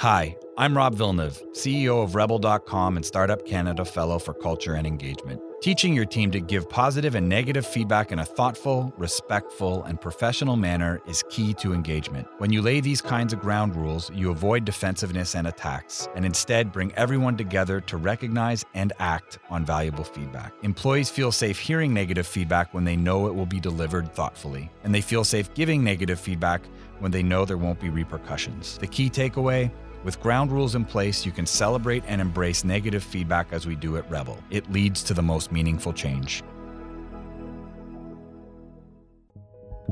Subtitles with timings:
[0.00, 5.42] Hi, I'm Rob Villeneuve, CEO of Rebel.com and Startup Canada Fellow for Culture and Engagement.
[5.60, 10.56] Teaching your team to give positive and negative feedback in a thoughtful, respectful, and professional
[10.56, 12.26] manner is key to engagement.
[12.38, 16.72] When you lay these kinds of ground rules, you avoid defensiveness and attacks, and instead
[16.72, 20.54] bring everyone together to recognize and act on valuable feedback.
[20.62, 24.94] Employees feel safe hearing negative feedback when they know it will be delivered thoughtfully, and
[24.94, 26.62] they feel safe giving negative feedback
[27.00, 28.78] when they know there won't be repercussions.
[28.78, 29.70] The key takeaway
[30.04, 33.96] with ground rules in place, you can celebrate and embrace negative feedback as we do
[33.96, 34.38] at Rebel.
[34.50, 36.42] It leads to the most meaningful change.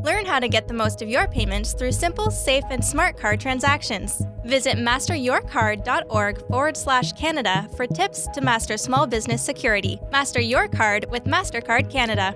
[0.05, 3.41] Learn how to get the most of your payments through simple, safe, and smart card
[3.41, 4.23] transactions.
[4.45, 9.99] Visit masteryourcard.org forward slash Canada for tips to master small business security.
[10.13, 12.33] Master your card with MasterCard Canada.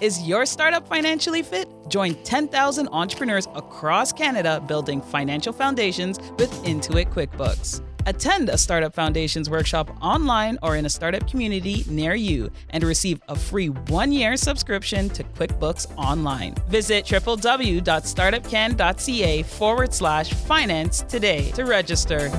[0.00, 1.68] Is your startup financially fit?
[1.88, 7.82] Join 10,000 entrepreneurs across Canada building financial foundations with Intuit QuickBooks.
[8.06, 13.20] Attend a Startup Foundations workshop online or in a startup community near you and receive
[13.28, 16.54] a free one year subscription to QuickBooks Online.
[16.68, 22.30] Visit www.startupcan.ca forward slash finance today to register.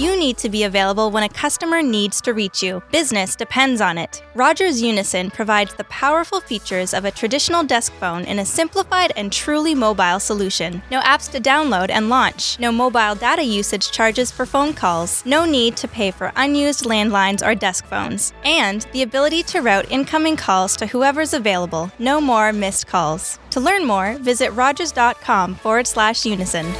[0.00, 2.82] You need to be available when a customer needs to reach you.
[2.90, 4.22] Business depends on it.
[4.34, 9.30] Rogers Unison provides the powerful features of a traditional desk phone in a simplified and
[9.30, 10.80] truly mobile solution.
[10.90, 12.58] No apps to download and launch.
[12.58, 15.22] No mobile data usage charges for phone calls.
[15.26, 18.32] No need to pay for unused landlines or desk phones.
[18.42, 21.92] And the ability to route incoming calls to whoever's available.
[21.98, 23.38] No more missed calls.
[23.50, 26.72] To learn more, visit rogers.com forward slash unison.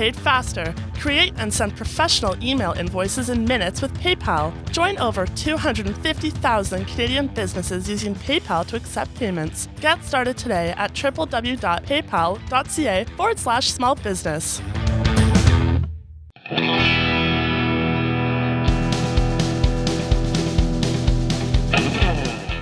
[0.00, 0.74] Paid faster.
[0.94, 4.50] Create and send professional email invoices in minutes with PayPal.
[4.70, 9.68] Join over 250,000 Canadian businesses using PayPal to accept payments.
[9.78, 14.62] Get started today at www.paypal.ca forward slash small business.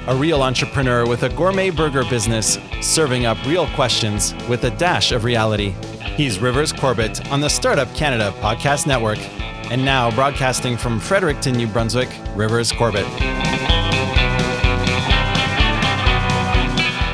[0.08, 5.12] A real entrepreneur with a gourmet burger business, serving up real questions with a dash
[5.12, 5.76] of reality.
[6.16, 9.18] He's Rivers Corbett on the Startup Canada Podcast Network.
[9.70, 13.06] And now, broadcasting from Fredericton, New Brunswick, Rivers Corbett.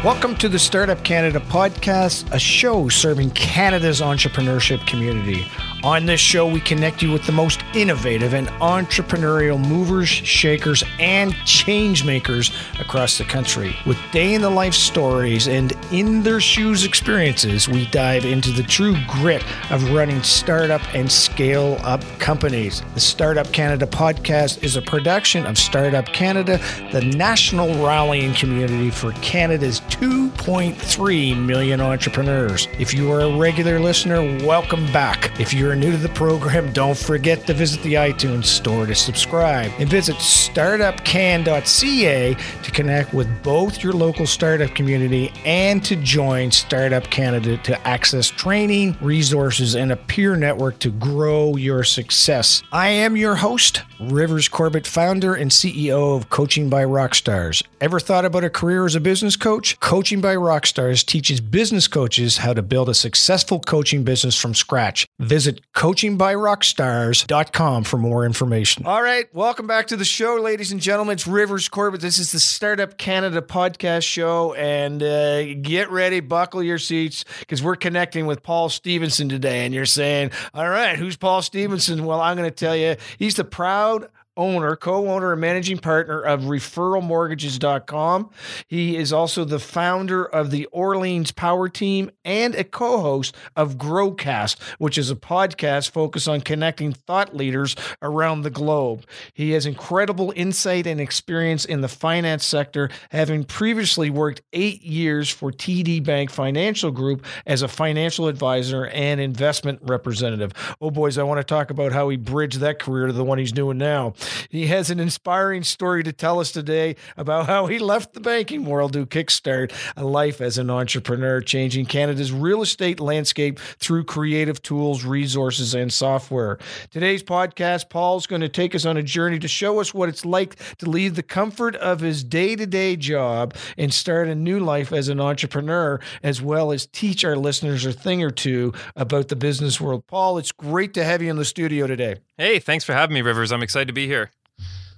[0.05, 5.47] Welcome to the Startup Canada podcast, a show serving Canada's entrepreneurship community.
[5.85, 11.35] On this show, we connect you with the most innovative and entrepreneurial movers, shakers, and
[11.45, 13.77] change makers across the country.
[13.85, 18.63] With day in the life stories and in their shoes experiences, we dive into the
[18.63, 22.81] true grit of running startup and scale up companies.
[22.95, 26.63] The Startup Canada podcast is a production of Startup Canada,
[26.93, 32.69] the national rallying community for Canada's 2.3 million entrepreneurs.
[32.79, 35.39] If you are a regular listener, welcome back.
[35.39, 39.71] If you're new to the program, don't forget to visit the iTunes store to subscribe
[39.79, 47.05] and visit startupcan.ca to connect with both your local startup community and to join Startup
[47.05, 52.63] Canada to access training, resources, and a peer network to grow your success.
[52.73, 57.63] I am your host, Rivers Corbett, founder and CEO of Coaching by Rockstars.
[57.81, 59.79] Ever thought about a career as a business coach?
[59.81, 65.07] Coaching by Rockstars teaches business coaches how to build a successful coaching business from scratch.
[65.21, 68.87] Visit coachingbyrockstars.com for more information.
[68.87, 71.15] All right, welcome back to the show, ladies and gentlemen.
[71.15, 72.01] It's Rivers Corbett.
[72.01, 77.63] This is the Startup Canada podcast show, and uh, get ready, buckle your seats, because
[77.63, 79.65] we're connecting with Paul Stevenson today.
[79.65, 82.05] And you're saying, all right, who's Paul Stevenson?
[82.05, 86.43] Well, I'm going to tell you, he's the proud owner, co-owner and managing partner of
[86.43, 88.31] referralmortgages.com.
[88.67, 94.61] He is also the founder of the Orleans Power Team and a co-host of Growcast,
[94.79, 99.05] which is a podcast focused on connecting thought leaders around the globe.
[99.33, 105.31] He has incredible insight and experience in the finance sector, having previously worked 8 years
[105.31, 110.53] for TD Bank Financial Group as a financial advisor and investment representative.
[110.81, 113.39] Oh boys, I want to talk about how he bridged that career to the one
[113.39, 114.15] he's doing now.
[114.49, 118.65] He has an inspiring story to tell us today about how he left the banking
[118.65, 124.63] world to kickstart a life as an entrepreneur, changing Canada's real estate landscape through creative
[124.63, 126.59] tools, resources, and software.
[126.91, 130.25] Today's podcast, Paul's going to take us on a journey to show us what it's
[130.25, 134.61] like to leave the comfort of his day to day job and start a new
[134.61, 139.29] life as an entrepreneur, as well as teach our listeners a thing or two about
[139.29, 140.07] the business world.
[140.07, 142.17] Paul, it's great to have you in the studio today.
[142.37, 143.53] Hey, thanks for having me, Rivers.
[143.53, 144.31] I'm excited to be here.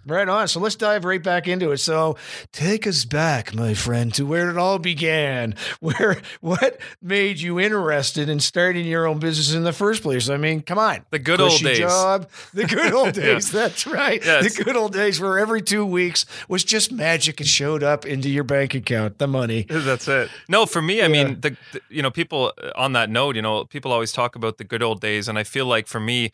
[0.06, 0.46] Right on.
[0.46, 1.78] So let's dive right back into it.
[1.78, 2.16] So
[2.52, 5.56] take us back, my friend, to where it all began.
[5.80, 10.30] Where what made you interested in starting your own business in the first place?
[10.30, 11.04] I mean, come on.
[11.10, 11.78] The good old days.
[11.78, 12.30] Job.
[12.54, 13.52] The good old days.
[13.52, 13.60] yeah.
[13.60, 14.24] That's right.
[14.24, 18.06] Yeah, the good old days where every two weeks was just magic and showed up
[18.06, 19.62] into your bank account, the money.
[19.68, 20.30] That's it.
[20.48, 21.08] No, for me, I yeah.
[21.08, 24.36] mean, the, the you know, people uh, on that note, you know, people always talk
[24.36, 26.30] about the good old days, and I feel like for me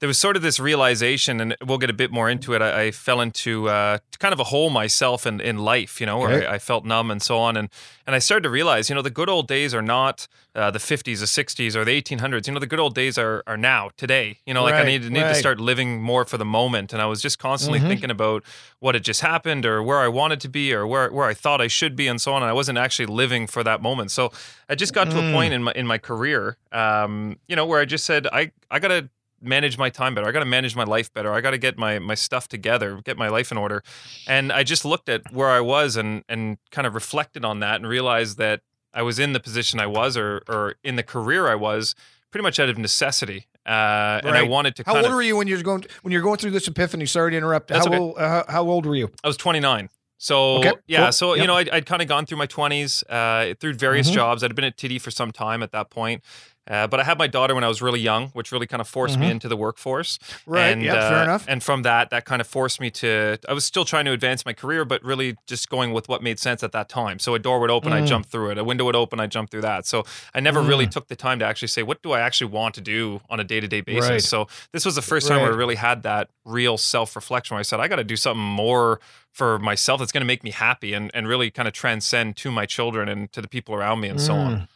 [0.00, 2.60] there was sort of this realization, and we'll get a bit more into it.
[2.60, 6.18] I, I fell into uh, kind of a hole myself in, in life, you know,
[6.18, 6.46] where okay.
[6.46, 7.56] I, I, felt numb and so on.
[7.56, 7.68] And,
[8.06, 10.78] and I started to realize, you know, the good old days are not uh, the
[10.78, 12.46] 50s, the 60s, or the 1800s.
[12.46, 14.38] You know, the good old days are, are now, today.
[14.46, 15.28] You know, like right, I need, need right.
[15.28, 16.92] to start living more for the moment.
[16.92, 17.88] And I was just constantly mm-hmm.
[17.88, 18.42] thinking about
[18.80, 21.60] what had just happened or where I wanted to be or where, where I thought
[21.60, 22.42] I should be and so on.
[22.42, 24.10] And I wasn't actually living for that moment.
[24.10, 24.32] So
[24.68, 25.30] I just got to mm.
[25.30, 28.50] a point in my, in my career, um, you know, where I just said, I,
[28.70, 29.08] I got to
[29.44, 30.26] manage my time better.
[30.26, 31.32] I got to manage my life better.
[31.32, 33.82] I got to get my my stuff together, get my life in order.
[34.26, 37.76] And I just looked at where I was and and kind of reflected on that
[37.76, 38.60] and realized that
[38.92, 41.94] I was in the position I was or or in the career I was
[42.30, 43.46] pretty much out of necessity.
[43.66, 44.20] Uh, right.
[44.24, 44.82] And I wanted to.
[44.84, 47.06] How old of, were you when you were going when you're going through this epiphany?
[47.06, 47.70] Sorry to interrupt.
[47.70, 47.96] How, okay.
[47.96, 49.10] old, uh, how old were you?
[49.22, 49.88] I was 29.
[50.18, 51.12] So okay, yeah, cool.
[51.12, 51.42] so yep.
[51.42, 54.14] you know, I'd, I'd kind of gone through my twenties, uh, through various mm-hmm.
[54.14, 54.42] jobs.
[54.42, 56.22] I'd been at TD for some time at that point,
[56.66, 58.88] uh, but I had my daughter when I was really young, which really kind of
[58.88, 59.22] forced mm-hmm.
[59.22, 60.18] me into the workforce.
[60.46, 60.68] Right.
[60.68, 60.94] And, yeah.
[60.94, 61.44] Uh, fair enough.
[61.46, 63.38] And from that, that kind of forced me to.
[63.48, 66.38] I was still trying to advance my career, but really just going with what made
[66.38, 67.18] sense at that time.
[67.18, 68.02] So a door would open, mm.
[68.02, 68.58] I jumped through it.
[68.58, 69.86] A window would open, I jumped through that.
[69.86, 70.68] So I never mm.
[70.68, 73.40] really took the time to actually say, what do I actually want to do on
[73.40, 74.10] a day to day basis?
[74.10, 74.22] Right.
[74.22, 75.44] So this was the first time right.
[75.44, 78.16] where I really had that real self reflection where I said, I got to do
[78.16, 79.00] something more
[79.34, 82.52] for myself that's going to make me happy and, and really kind of transcend to
[82.52, 84.26] my children and to the people around me and mm.
[84.26, 84.68] so on.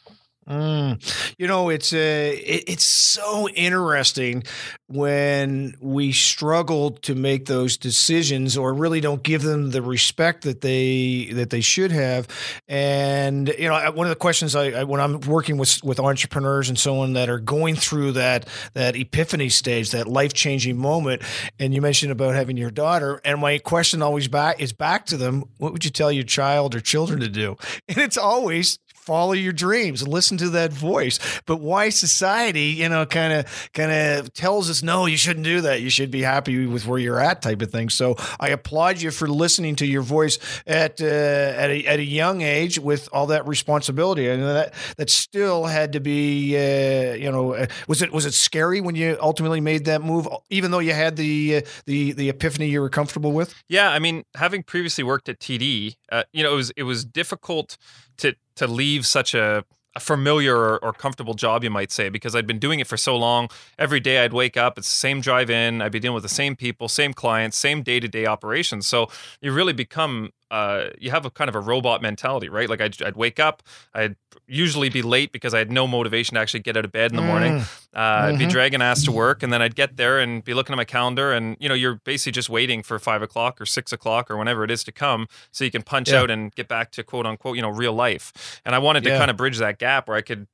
[0.49, 1.35] Mm.
[1.37, 4.45] You know, it's a, uh, it, it's so interesting
[4.87, 10.63] when we struggle to make those decisions or really don't give them the respect that
[10.63, 12.29] they that they should have.
[12.67, 16.71] And you know, one of the questions I, I when I'm working with with entrepreneurs
[16.71, 21.23] and so on that are going through that that epiphany stage, that life changing moment,
[21.59, 25.19] and you mentioned about having your daughter, and my question always back is back to
[25.19, 27.57] them: What would you tell your child or children to do?
[27.89, 28.79] And it's always
[29.09, 31.19] follow your dreams and listen to that voice.
[31.47, 35.63] But why society, you know, kind of kind of tells us no, you shouldn't do
[35.63, 35.81] that.
[35.81, 37.89] You should be happy with where you're at, type of thing.
[37.89, 42.05] So I applaud you for listening to your voice at uh, at a at a
[42.05, 47.33] young age with all that responsibility, and that that still had to be, uh, you
[47.33, 50.81] know, uh, was it was it scary when you ultimately made that move, even though
[50.81, 53.55] you had the uh, the the epiphany you were comfortable with?
[53.69, 57.07] Yeah, I mean, having previously worked at TD, uh, you know, it was it was
[57.07, 57.79] difficult
[58.19, 62.35] to to leave such a, a familiar or, or, comfortable job, you might say, because
[62.35, 63.49] I'd been doing it for so long.
[63.79, 66.29] Every day I'd wake up, it's the same drive in, I'd be dealing with the
[66.29, 68.87] same people, same clients, same day to day operations.
[68.87, 69.11] So
[69.41, 72.69] you really become uh, you have a kind of a robot mentality, right?
[72.69, 73.63] Like I'd, I'd, wake up,
[73.95, 74.17] I'd
[74.47, 77.17] usually be late because I had no motivation to actually get out of bed in
[77.17, 77.59] the morning.
[77.59, 77.61] Mm.
[77.61, 78.03] Uh, mm-hmm.
[78.27, 78.51] I'd be mm-hmm.
[78.51, 81.33] dragging ass to work, and then I'd get there and be looking at my calendar,
[81.33, 84.65] and you know, you're basically just waiting for five o'clock or six o'clock or whenever
[84.65, 86.21] it is to come, so you can punch yeah.
[86.21, 88.61] out and get back to quote unquote, you know, real life.
[88.65, 89.19] And I wanted to yeah.
[89.19, 90.47] kind of bridge that gap where I could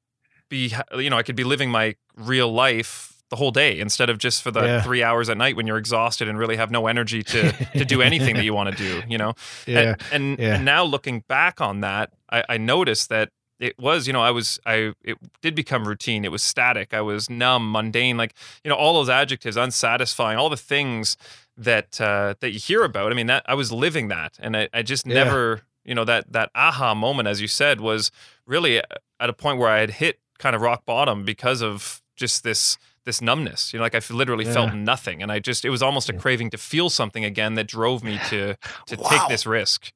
[0.48, 4.18] be, you know, I could be living my real life the whole day instead of
[4.18, 4.82] just for the yeah.
[4.82, 8.00] three hours at night when you're exhausted and really have no energy to to do
[8.00, 9.34] anything that you want to do you know
[9.66, 9.80] yeah.
[9.80, 10.54] and, and, yeah.
[10.54, 14.30] and now looking back on that I, I noticed that it was you know i
[14.30, 18.68] was i it did become routine it was static i was numb mundane like you
[18.68, 21.16] know all those adjectives unsatisfying all the things
[21.56, 24.68] that uh that you hear about i mean that i was living that and i,
[24.72, 25.14] I just yeah.
[25.14, 28.12] never you know that that aha moment as you said was
[28.46, 32.44] really at a point where i had hit kind of rock bottom because of just
[32.44, 33.72] this this numbness.
[33.72, 34.52] You know, like I literally yeah.
[34.52, 37.66] felt nothing, and I just it was almost a craving to feel something again that
[37.66, 38.56] drove me to
[38.86, 39.08] to wow.
[39.08, 39.92] take this risk.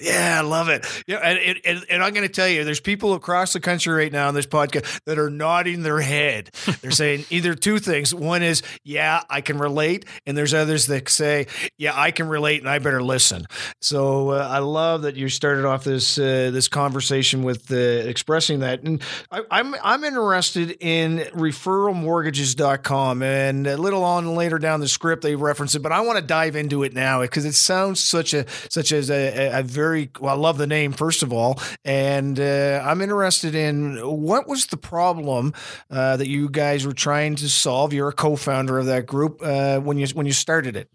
[0.00, 0.86] Yeah, I love it.
[1.06, 4.10] Yeah, and, and, and I'm going to tell you, there's people across the country right
[4.10, 6.50] now on this podcast that are nodding their head.
[6.80, 8.14] They're saying either two things.
[8.14, 12.60] One is, yeah, I can relate, and there's others that say, yeah, I can relate,
[12.60, 13.46] and I better listen.
[13.82, 18.60] So uh, I love that you started off this uh, this conversation with uh, expressing
[18.60, 24.88] that, and I, I'm I'm interested in referralmortgages.com, and a little on later down the
[24.88, 28.00] script they reference it, but I want to dive into it now because it sounds
[28.00, 30.34] such a such as a, a very very well.
[30.34, 34.76] I love the name first of all, and uh, I'm interested in what was the
[34.76, 35.52] problem
[35.90, 37.92] uh, that you guys were trying to solve.
[37.92, 40.88] You're a co-founder of that group uh, when you when you started it.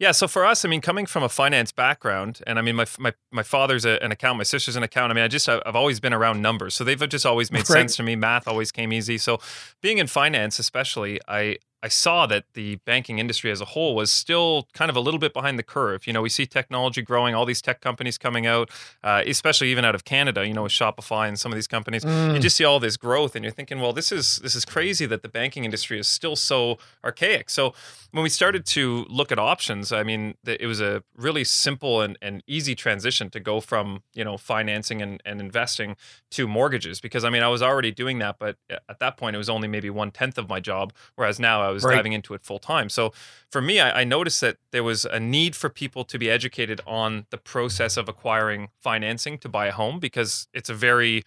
[0.00, 2.84] Yeah, so for us, I mean, coming from a finance background, and I mean, my
[2.98, 5.12] my my father's a, an accountant, my sister's an accountant.
[5.12, 7.78] I mean, I just I've always been around numbers, so they've just always made right.
[7.78, 8.14] sense to me.
[8.14, 9.16] Math always came easy.
[9.16, 9.40] So,
[9.80, 14.10] being in finance, especially, I I saw that the banking industry as a whole was
[14.10, 16.06] still kind of a little bit behind the curve.
[16.06, 18.70] You know, we see technology growing, all these tech companies coming out,
[19.02, 20.46] uh, especially even out of Canada.
[20.46, 22.32] You know, with Shopify and some of these companies, mm.
[22.32, 25.04] you just see all this growth, and you're thinking, well, this is this is crazy
[25.04, 27.50] that the banking industry is still so archaic.
[27.50, 27.74] So
[28.12, 32.16] when we started to look at options, I mean, it was a really simple and,
[32.22, 35.96] and easy transition to go from you know financing and, and investing
[36.30, 39.38] to mortgages because I mean I was already doing that, but at that point it
[39.38, 41.96] was only maybe one tenth of my job, whereas now I was right.
[41.96, 42.88] diving into it full time.
[42.88, 43.12] So
[43.50, 46.80] for me, I, I, noticed that there was a need for people to be educated
[46.86, 51.24] on the process of acquiring financing to buy a home because it's a very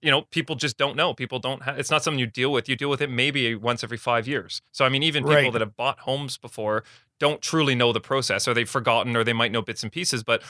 [0.00, 2.68] you know people just don't know people don't have it's not something you deal with
[2.68, 5.52] you deal with it maybe once every five years so i mean even people right.
[5.52, 6.84] that have bought homes before
[7.18, 10.22] don't truly know the process or they've forgotten or they might know bits and pieces
[10.22, 10.42] but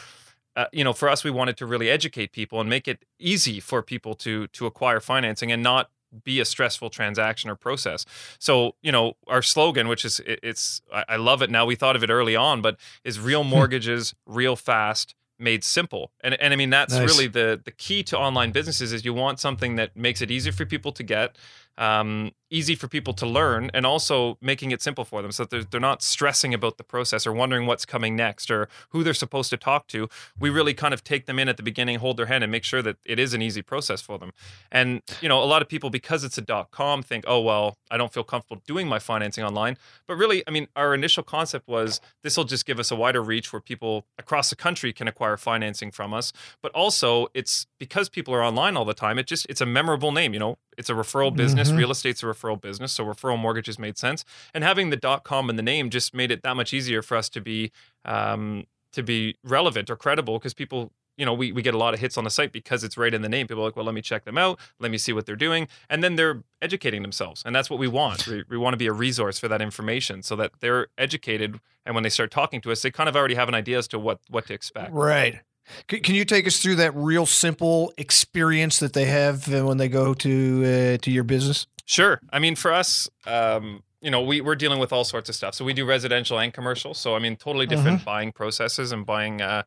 [0.57, 3.61] uh, you know for us we wanted to really educate people and make it easy
[3.61, 5.90] for people to to acquire financing and not
[6.24, 8.04] be a stressful transaction or process.
[8.38, 11.66] So, you know, our slogan, which is it, it's I, love it now.
[11.66, 13.50] We thought of it early on, but is real hmm.
[13.50, 16.12] mortgages, real fast, made simple.
[16.22, 17.08] And and I mean that's nice.
[17.08, 20.52] really the the key to online businesses is you want something that makes it easier
[20.52, 21.36] for people to get,
[21.76, 25.50] um, easy for people to learn and also making it simple for them so that
[25.50, 29.14] they're, they're not stressing about the process or wondering what's coming next or who they're
[29.14, 30.09] supposed to talk to.
[30.38, 32.64] We really kind of take them in at the beginning hold their hand and make
[32.64, 34.33] sure that it is an easy process for them.
[34.71, 37.76] And you know a lot of people because it's a dot com think oh well
[37.90, 39.76] i don't feel comfortable doing my financing online.
[40.07, 43.23] But really i mean our initial concept was this will just give us a wider
[43.23, 46.33] reach where people across the country can acquire financing from us.
[46.62, 50.12] But also it's because people are online all the time it just it's a memorable
[50.12, 50.57] name you know?
[50.76, 51.69] It's a referral business.
[51.69, 51.78] Mm-hmm.
[51.78, 54.25] Real estate's a referral business, so referral mortgages made sense.
[54.54, 57.16] And having the dot com in the name just made it that much easier for
[57.16, 57.71] us to be
[58.04, 61.95] um, to be relevant or credible because people you know, we, we get a lot
[61.95, 63.49] of hits on the site because it's right in the name.
[63.49, 64.61] People are like, well, let me check them out.
[64.78, 65.66] Let me see what they're doing.
[65.90, 67.42] And then they're educating themselves.
[67.45, 68.28] And that's what we want.
[68.28, 71.59] We, we want to be a resource for that information so that they're educated.
[71.85, 73.88] And when they start talking to us, they kind of already have an idea as
[73.88, 74.92] to what, what to expect.
[74.92, 75.40] Right.
[75.88, 79.88] Can you take us through that real simple experience that they have uh, when they
[79.88, 81.66] go to uh, to your business?
[81.88, 82.21] Sure.
[82.30, 85.54] I mean, for us, um, you know, we we're dealing with all sorts of stuff.
[85.54, 86.92] So we do residential and commercial.
[86.92, 88.04] So I mean, totally different mm-hmm.
[88.04, 89.40] buying processes and buying.
[89.40, 89.62] Uh,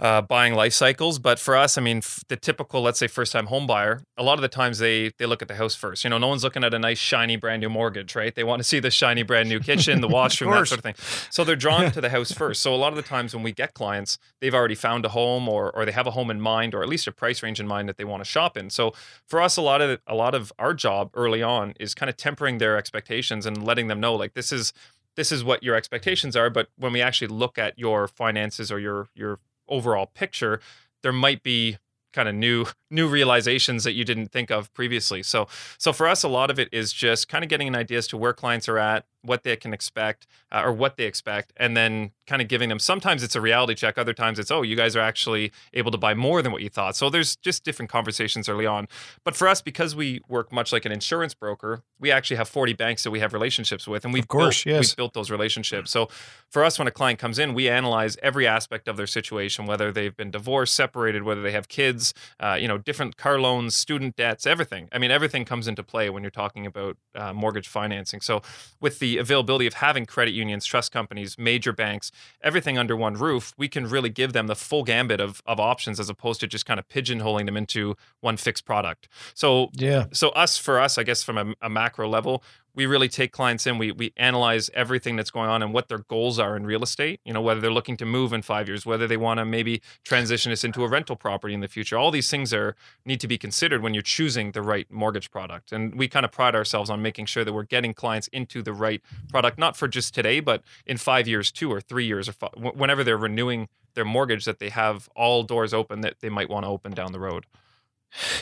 [0.00, 1.18] uh, buying life cycles.
[1.18, 4.22] But for us, I mean, f- the typical, let's say, first time home buyer, a
[4.22, 6.04] lot of the times they they look at the house first.
[6.04, 8.34] You know, no one's looking at a nice shiny brand new mortgage, right?
[8.34, 10.94] They want to see the shiny brand new kitchen, the washroom, that sort of thing.
[11.30, 12.62] So they're drawn to the house first.
[12.62, 15.48] So a lot of the times when we get clients, they've already found a home
[15.48, 17.66] or or they have a home in mind or at least a price range in
[17.66, 18.70] mind that they want to shop in.
[18.70, 18.94] So
[19.26, 22.16] for us, a lot of a lot of our job early on is kind of
[22.16, 24.72] tempering their expectations and letting them know like this is
[25.16, 28.78] this is what your expectations are but when we actually look at your finances or
[28.78, 29.38] your your
[29.70, 30.60] overall picture,
[31.02, 31.78] there might be
[32.12, 35.22] kind of new new realizations that you didn't think of previously.
[35.22, 35.46] So
[35.78, 38.08] so for us a lot of it is just kind of getting an idea as
[38.08, 41.76] to where clients are at, what they can expect uh, or what they expect and
[41.76, 44.76] then kind of giving them sometimes it's a reality check other times it's oh you
[44.76, 46.96] guys are actually able to buy more than what you thought.
[46.96, 48.88] So there's just different conversations early on.
[49.24, 52.72] But for us because we work much like an insurance broker we actually have 40
[52.72, 54.90] banks that we have relationships with and we've of course built, yes.
[54.90, 55.90] we've built those relationships.
[55.90, 56.08] So
[56.48, 59.92] for us when a client comes in we analyze every aspect of their situation whether
[59.92, 64.16] they've been divorced separated whether they have kids uh, you know different car loans student
[64.16, 64.88] debts everything.
[64.92, 68.20] I mean everything comes into play when you're talking about uh, mortgage financing.
[68.20, 68.42] So
[68.80, 72.10] with the availability of having credit unions, trust companies, major banks,
[72.42, 76.00] everything under one roof, we can really give them the full gambit of, of options
[76.00, 79.08] as opposed to just kind of pigeonholing them into one fixed product.
[79.34, 80.06] So yeah.
[80.12, 82.42] So us for us, I guess from a, a macro level,
[82.74, 85.98] we really take clients in we we analyze everything that's going on and what their
[85.98, 88.86] goals are in real estate you know whether they're looking to move in 5 years
[88.86, 91.96] whether they want to maybe transition this into a rental property in the future.
[91.96, 95.72] All these things are need to be considered when you're choosing the right mortgage product.
[95.72, 98.72] And we kind of pride ourselves on making sure that we're getting clients into the
[98.72, 102.32] right product not for just today but in 5 years too or 3 years or
[102.32, 106.48] five, whenever they're renewing their mortgage that they have all doors open that they might
[106.48, 107.46] want to open down the road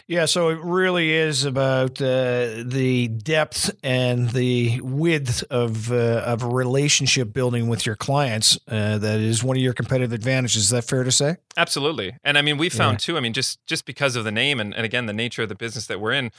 [0.06, 6.42] yeah, so it really is about uh, the depth and the width of uh, of
[6.42, 8.58] relationship building with your clients.
[8.68, 10.64] Uh, that is one of your competitive advantages.
[10.64, 11.36] Is that fair to say?
[11.56, 12.98] Absolutely, and I mean we found yeah.
[12.98, 13.16] too.
[13.16, 15.54] I mean just just because of the name and, and again the nature of the
[15.54, 16.30] business that we're in,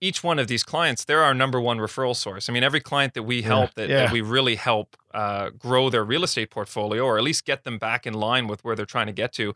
[0.00, 2.48] each one of these clients, they're our number one referral source.
[2.48, 3.96] I mean, every client that we help, yeah, that, yeah.
[4.04, 7.78] that, we really help uh, grow their real estate portfolio, or at least get them
[7.78, 9.54] back in line with where they're trying to get to,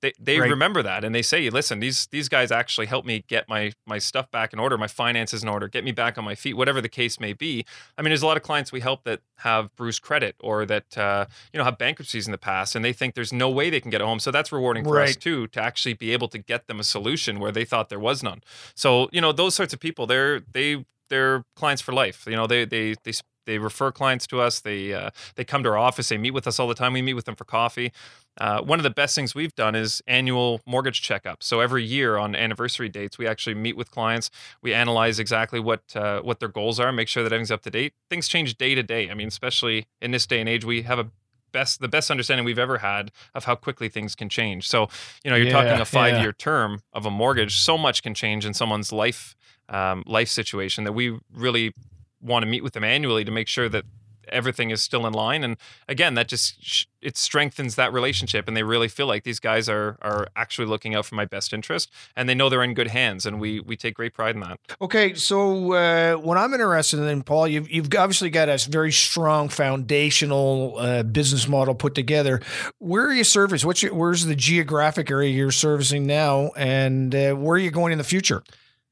[0.00, 0.50] they they right.
[0.50, 3.98] remember that and they say, listen, these these guys actually help me get my my
[3.98, 6.80] stuff back in order, my finances in order, get me back on my feet, whatever
[6.80, 7.64] the case may be.
[7.96, 10.96] I mean, there's a lot of clients we help that have bruised credit or that
[10.98, 13.80] uh, you know have bankruptcies in the past, and they think there's no way they
[13.80, 14.20] can get a home.
[14.20, 15.10] So that's rewarding for right.
[15.10, 18.00] us too to actually be able to get them a solution where they thought there
[18.00, 18.42] was none.
[18.74, 22.26] So you know those sorts of people, they're they they're clients for life.
[22.26, 23.12] You know, they they they
[23.46, 24.60] they refer clients to us.
[24.60, 26.08] They uh, they come to our office.
[26.08, 26.92] They meet with us all the time.
[26.92, 27.92] We meet with them for coffee.
[28.38, 31.42] Uh, one of the best things we've done is annual mortgage checkups.
[31.42, 34.30] So every year on anniversary dates, we actually meet with clients.
[34.62, 37.70] We analyze exactly what uh, what their goals are, make sure that everything's up to
[37.70, 37.94] date.
[38.10, 39.10] Things change day to day.
[39.10, 41.10] I mean, especially in this day and age, we have a
[41.52, 44.68] best the best understanding we've ever had of how quickly things can change.
[44.68, 44.88] So
[45.24, 46.32] you know, you're yeah, talking a five year yeah.
[46.36, 47.58] term of a mortgage.
[47.58, 49.36] So much can change in someone's life
[49.70, 51.72] um, life situation that we really
[52.20, 53.84] want to meet with them annually to make sure that
[54.28, 55.56] everything is still in line and
[55.88, 59.98] again that just it strengthens that relationship and they really feel like these guys are
[60.02, 63.26] are actually looking out for my best interest and they know they're in good hands
[63.26, 64.58] and we we take great pride in that.
[64.80, 69.48] Okay so uh, what i'm interested in paul you've, you've obviously got a very strong
[69.48, 72.40] foundational uh, business model put together.
[72.78, 77.34] Where are you service what's your where's the geographic area you're servicing now and uh,
[77.34, 78.42] where are you going in the future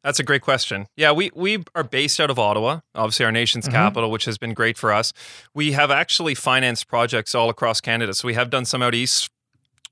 [0.02, 0.86] that's a great question.
[0.96, 3.74] Yeah, we we are based out of Ottawa, obviously our nation's mm-hmm.
[3.74, 5.12] capital, which has been great for us.
[5.54, 8.14] We have actually financed projects all across Canada.
[8.14, 9.30] So we have done some out east.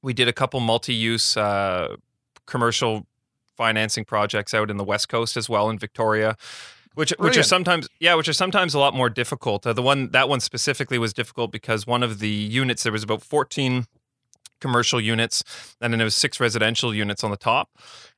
[0.02, 1.96] We did a couple multi-use uh,
[2.46, 3.06] commercial
[3.56, 6.36] financing projects out in the West Coast as well in Victoria.
[6.94, 9.64] Which, which are sometimes yeah, which are sometimes a lot more difficult.
[9.66, 13.04] Uh, the one that one specifically was difficult because one of the units there was
[13.04, 13.86] about fourteen
[14.60, 15.42] commercial units,
[15.80, 17.70] and then there was six residential units on the top.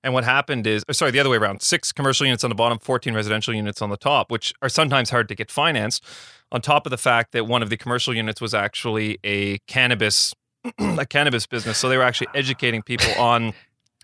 [0.03, 2.57] And what happened is, oh, sorry, the other way around: six commercial units on the
[2.57, 6.05] bottom, fourteen residential units on the top, which are sometimes hard to get financed.
[6.51, 10.35] On top of the fact that one of the commercial units was actually a cannabis,
[10.79, 13.55] a cannabis business, so they were actually educating people on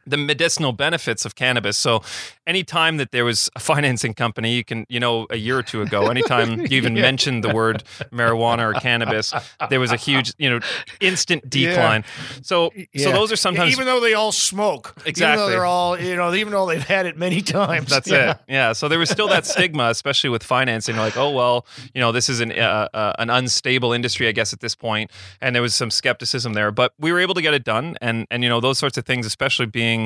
[0.08, 1.76] the medicinal benefits of cannabis.
[1.76, 2.02] So
[2.46, 5.82] anytime that there was a financing company, you can, you know, a year or two
[5.82, 7.02] ago, anytime you even yeah.
[7.02, 9.32] mentioned the word marijuana or cannabis,
[9.70, 10.60] there was a huge, you know,
[11.00, 12.04] instant decline.
[12.04, 12.40] Yeah.
[12.42, 13.04] So, yeah.
[13.04, 15.50] so those are sometimes even though they all smoke, exactly.
[15.50, 17.90] they're all, you know, even though they've had it many times.
[17.90, 18.38] That's it.
[18.48, 18.72] Yeah.
[18.72, 20.96] So there was still that stigma, especially with financing.
[20.96, 24.52] Like, oh well, you know, this is an uh, uh, an unstable industry, I guess,
[24.52, 25.10] at this point,
[25.40, 26.70] and there was some skepticism there.
[26.70, 29.04] But we were able to get it done, and and you know, those sorts of
[29.04, 29.97] things, especially being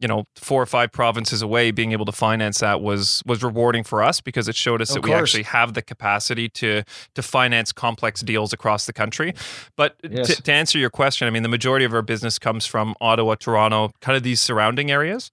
[0.00, 3.84] you know four or five provinces away being able to finance that was was rewarding
[3.84, 5.10] for us because it showed us of that course.
[5.10, 6.82] we actually have the capacity to
[7.14, 9.32] to finance complex deals across the country
[9.76, 10.26] but yes.
[10.26, 13.34] to, to answer your question i mean the majority of our business comes from ottawa
[13.34, 15.30] toronto kind of these surrounding areas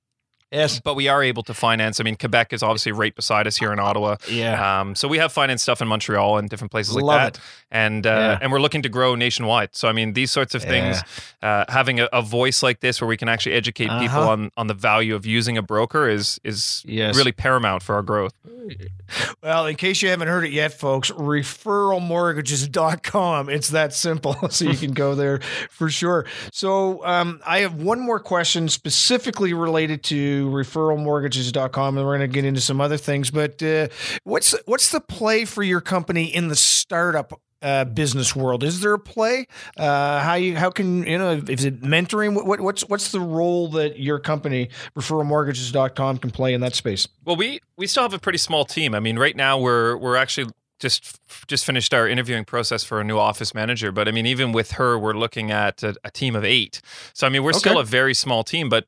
[0.52, 0.82] Yes.
[0.82, 2.00] But we are able to finance.
[2.00, 4.18] I mean, Quebec is obviously right beside us here in Ottawa.
[4.30, 4.82] Yeah.
[4.82, 7.38] Um, so we have finance stuff in Montreal and different places like Love that.
[7.38, 7.44] It.
[7.72, 8.40] And uh, yeah.
[8.42, 9.76] and we're looking to grow nationwide.
[9.76, 11.02] So I mean, these sorts of things,
[11.42, 11.66] yeah.
[11.68, 14.02] uh, having a, a, voice like this where we can actually educate uh-huh.
[14.02, 17.16] people on, on the value of using a broker is is yes.
[17.16, 18.34] really paramount for our growth.
[19.42, 23.50] Well, in case you haven't heard it yet, folks, referralmortgages.com.
[23.50, 24.36] It's that simple.
[24.50, 26.26] so you can go there for sure.
[26.52, 32.34] So um, I have one more question specifically related to referralmortgages.com and we're going to
[32.34, 33.88] get into some other things but uh,
[34.24, 38.64] what's what's the play for your company in the startup uh, business world?
[38.64, 39.48] Is there a play?
[39.78, 42.34] Uh, how you how can you know is it mentoring?
[42.46, 47.08] What, what's what's the role that your company referralmortgages.com can play in that space?
[47.26, 48.96] Well we we still have a pretty small team.
[48.96, 53.04] I mean right now we're we're actually just just finished our interviewing process for a
[53.04, 56.36] new office manager but i mean even with her we're looking at a, a team
[56.36, 56.82] of eight.
[57.14, 57.60] So i mean we're okay.
[57.60, 58.86] still a very small team but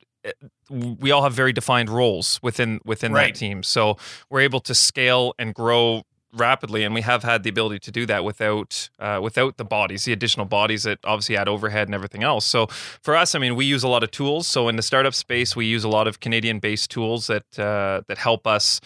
[0.69, 3.33] we all have very defined roles within within right.
[3.33, 3.63] that team.
[3.63, 3.97] So
[4.29, 8.05] we're able to scale and grow rapidly, and we have had the ability to do
[8.07, 12.23] that without uh, without the bodies, the additional bodies that obviously add overhead and everything
[12.23, 12.45] else.
[12.45, 12.67] So
[13.01, 14.47] for us, I mean, we use a lot of tools.
[14.47, 18.17] So in the startup space, we use a lot of Canadian-based tools that uh, that
[18.17, 18.81] help us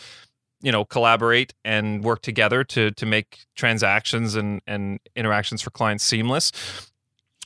[0.62, 6.04] you know collaborate and work together to to make transactions and and interactions for clients
[6.04, 6.52] seamless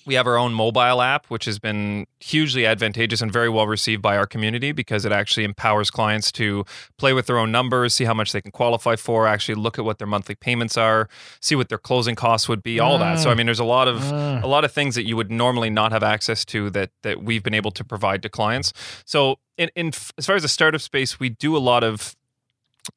[0.06, 4.02] we have our own mobile app, which has been hugely advantageous and very well received
[4.02, 6.66] by our community because it actually empowers clients to
[6.98, 9.86] play with their own numbers, see how much they can qualify for, actually look at
[9.86, 11.08] what their monthly payments are,
[11.40, 13.20] see what their closing costs would be, all that.
[13.20, 15.70] So I mean, there's a lot of a lot of things that you would normally
[15.70, 18.74] not have access to that that we've been able to provide to clients.
[19.06, 19.88] So in, in
[20.18, 22.16] as far as the startup space, we do a lot of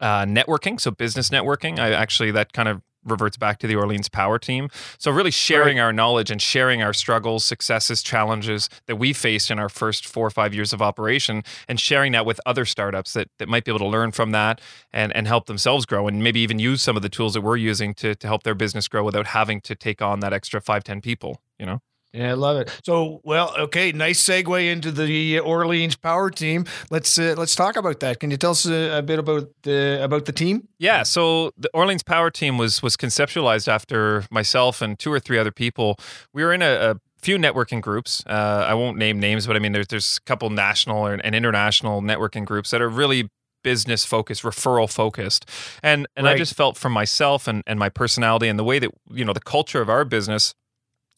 [0.00, 1.78] uh, networking, so business networking.
[1.78, 4.68] I actually that kind of reverts back to the Orleans Power team.
[4.98, 5.84] So really sharing right.
[5.84, 10.26] our knowledge and sharing our struggles, successes, challenges that we faced in our first four
[10.26, 13.70] or five years of operation and sharing that with other startups that, that might be
[13.70, 14.60] able to learn from that
[14.92, 17.56] and, and help themselves grow and maybe even use some of the tools that we're
[17.56, 20.84] using to, to help their business grow without having to take on that extra five,
[20.84, 21.80] 10 people, you know?
[22.14, 22.70] Yeah, I love it.
[22.85, 26.64] So, well, okay, nice segue into the Orleans Power Team.
[26.88, 28.20] Let's uh, let's talk about that.
[28.20, 30.68] Can you tell us a, a, bit about the about the team?
[30.79, 35.38] Yeah, so the Orleans Power Team was was conceptualized after myself and two or three
[35.38, 35.96] other people.
[36.33, 38.22] We were in a, a few networking groups.
[38.27, 42.00] Uh, I won't name names, but I mean, there's there's a couple national and international
[42.00, 43.29] networking groups that are really
[43.64, 45.50] business focused, referral focused.
[45.83, 46.35] And and Right.
[46.35, 49.33] I just felt for myself and, and my personality and the way that, you know,
[49.33, 50.55] the culture of our business,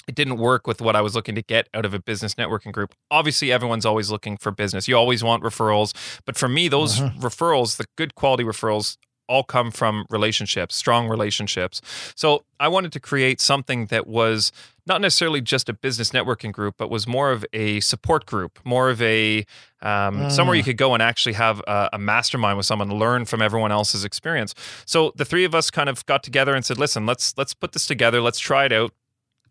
[0.06, 2.72] it didn't work with what I was looking to get out of a business networking
[2.72, 2.94] group.
[3.10, 4.86] Obviously, everyone's always looking for business.
[4.88, 5.92] You always want referrals.
[6.24, 8.96] But for me, those referrals, the good quality referrals,
[9.28, 11.80] all come from relationships, strong relationships.
[12.14, 14.52] So I wanted to create something that was
[14.86, 18.88] not necessarily just a business networking group, but was more of a support group, more
[18.88, 19.44] of a
[19.82, 23.42] um, somewhere you could go and actually have a, a mastermind with someone, learn from
[23.42, 24.54] everyone else's experience.
[24.84, 27.72] So the three of us kind of got together and said, "Listen, let's let's put
[27.72, 28.20] this together.
[28.20, 28.92] Let's try it out."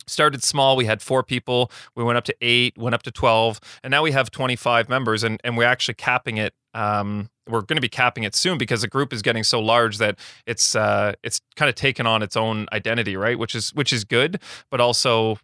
[0.07, 3.59] Started small we had four people we went up to eight went up to 12
[3.83, 7.77] and now we have 25 members and, and we're actually capping it um, we're going
[7.77, 11.13] to be capping it soon because the group is getting so large that it's uh,
[11.23, 13.39] it's kind of taken on its own identity right?
[13.39, 15.37] Which is which is good but also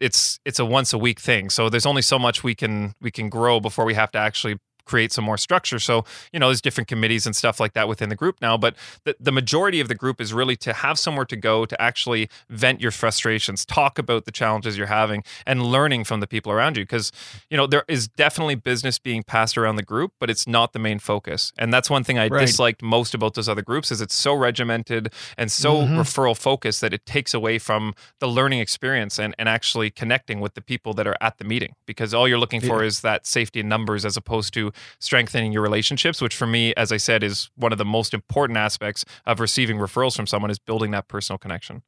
[0.00, 1.48] it's it's a once a week thing.
[1.48, 4.58] So there's only so much we can we can grow before we have to actually
[4.84, 5.78] create some more structure.
[5.78, 8.74] So you know there's different committees and stuff like that within the group now but
[9.04, 12.28] the, the majority of the group is really to have somewhere to go to actually
[12.50, 16.76] vent your frustrations talk about the challenges you're having and learning from the people around
[16.76, 16.82] you.
[16.84, 17.12] Because
[17.50, 20.78] you know there is definitely business being passed around the group but it's not the
[20.78, 21.52] main focus.
[21.58, 22.46] And that's one thing i Right.
[22.46, 25.98] disliked most about those other groups is it's so regimented and so Mm-hmm.
[26.00, 30.54] referral focused that it takes away from the learning experience and, and actually connecting with
[30.54, 31.74] the people that are at the meeting.
[31.86, 35.62] Because all you're looking for is that safety in numbers as opposed to strengthening your
[35.62, 39.40] relationships which for me as i said is one of the most important aspects of
[39.40, 41.82] receiving referrals from someone is building that personal connection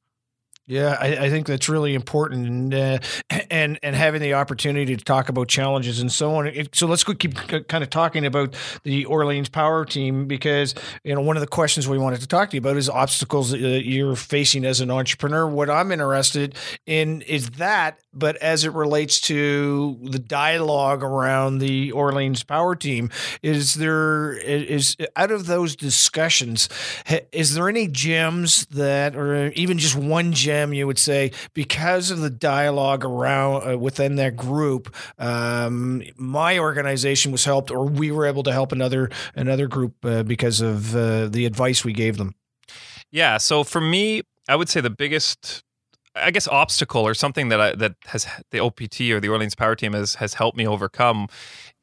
[0.67, 2.99] Yeah, I, I think that's really important, and uh,
[3.51, 6.47] and and having the opportunity to talk about challenges and so on.
[6.47, 10.75] It- So let's keep kind of talking about the Orleans Power Team because
[11.05, 13.51] you know one of the questions we wanted to talk to you about is obstacles
[13.51, 15.47] that uh, you're facing as an entrepreneur.
[15.47, 16.55] What I'm interested
[16.87, 23.11] in is that, but as it relates to the dialogue around the Orleans Power Team,
[23.43, 26.71] is there is out of those discussions,
[27.33, 32.21] is there any gems that, or even just one gem you would say, because of
[32.21, 38.27] the dialogue around uh, within that group, um, my organization was helped, or we were
[38.27, 42.35] able to help another another group uh, because of uh, the advice we gave them.
[43.11, 43.39] Yeah.
[43.39, 45.63] So for me, I would say the biggest,
[46.17, 49.75] I guess, obstacle or something that I, that has the OPT or the Orleans Power
[49.75, 51.29] Team has has helped me overcome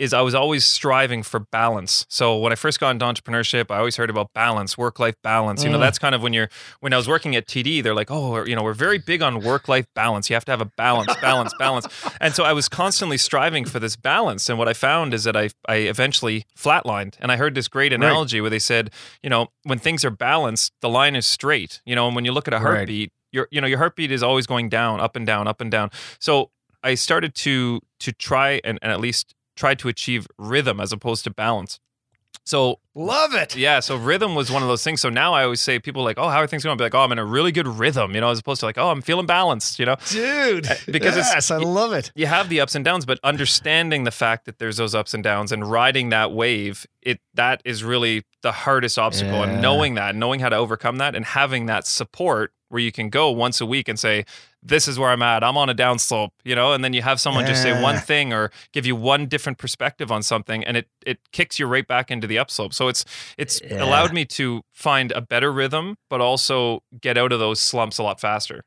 [0.01, 2.07] is I was always striving for balance.
[2.09, 5.63] So when I first got into entrepreneurship, I always heard about balance, work life balance.
[5.63, 5.81] You know, mm.
[5.81, 8.55] that's kind of when you're when I was working at TD, they're like, oh, you
[8.55, 10.27] know, we're very big on work life balance.
[10.27, 11.87] You have to have a balance, balance, balance.
[12.19, 14.49] And so I was constantly striving for this balance.
[14.49, 17.15] And what I found is that I I eventually flatlined.
[17.19, 18.91] And I heard this great analogy where they said,
[19.21, 21.81] you know, when things are balanced, the line is straight.
[21.85, 22.59] You know, and when you look at a
[23.05, 23.11] Right.
[23.31, 25.89] Your you know your heartbeat is always going down, up and down, up and down.
[26.19, 26.51] So
[26.83, 31.23] I started to to try and, and at least try to achieve rhythm as opposed
[31.25, 31.79] to balance.
[32.43, 33.55] So Love it.
[33.55, 34.99] yeah, so rhythm was one of those things.
[34.99, 36.71] So now I always say people like, oh, how are things going?
[36.71, 38.65] I'll be like, oh, I'm in a really good rhythm, you know, as opposed to
[38.65, 39.95] like, oh, I'm feeling balanced, you know.
[40.09, 42.11] Dude, eh, because it's- yes, I love it.
[42.15, 45.23] You have the ups and downs, but understanding the fact that there's those ups and
[45.23, 49.33] downs and riding that wave, it that is really the hardest obstacle.
[49.39, 49.49] Yeah.
[49.51, 53.09] And knowing that, knowing how to overcome that, and having that support where you can
[53.09, 54.25] go once a week and say,
[54.63, 55.43] this is where I'm at.
[55.43, 58.31] I'm on a downslope, you know, and then you have someone just say one thing
[58.31, 62.11] or give you one different perspective on something, and it it kicks you right back
[62.11, 62.73] into the upslope.
[62.73, 63.03] So it's
[63.37, 63.83] it's Yeah.
[63.83, 68.03] allowed me to find a better rhythm, but also get out of those slumps a
[68.03, 68.63] lot faster.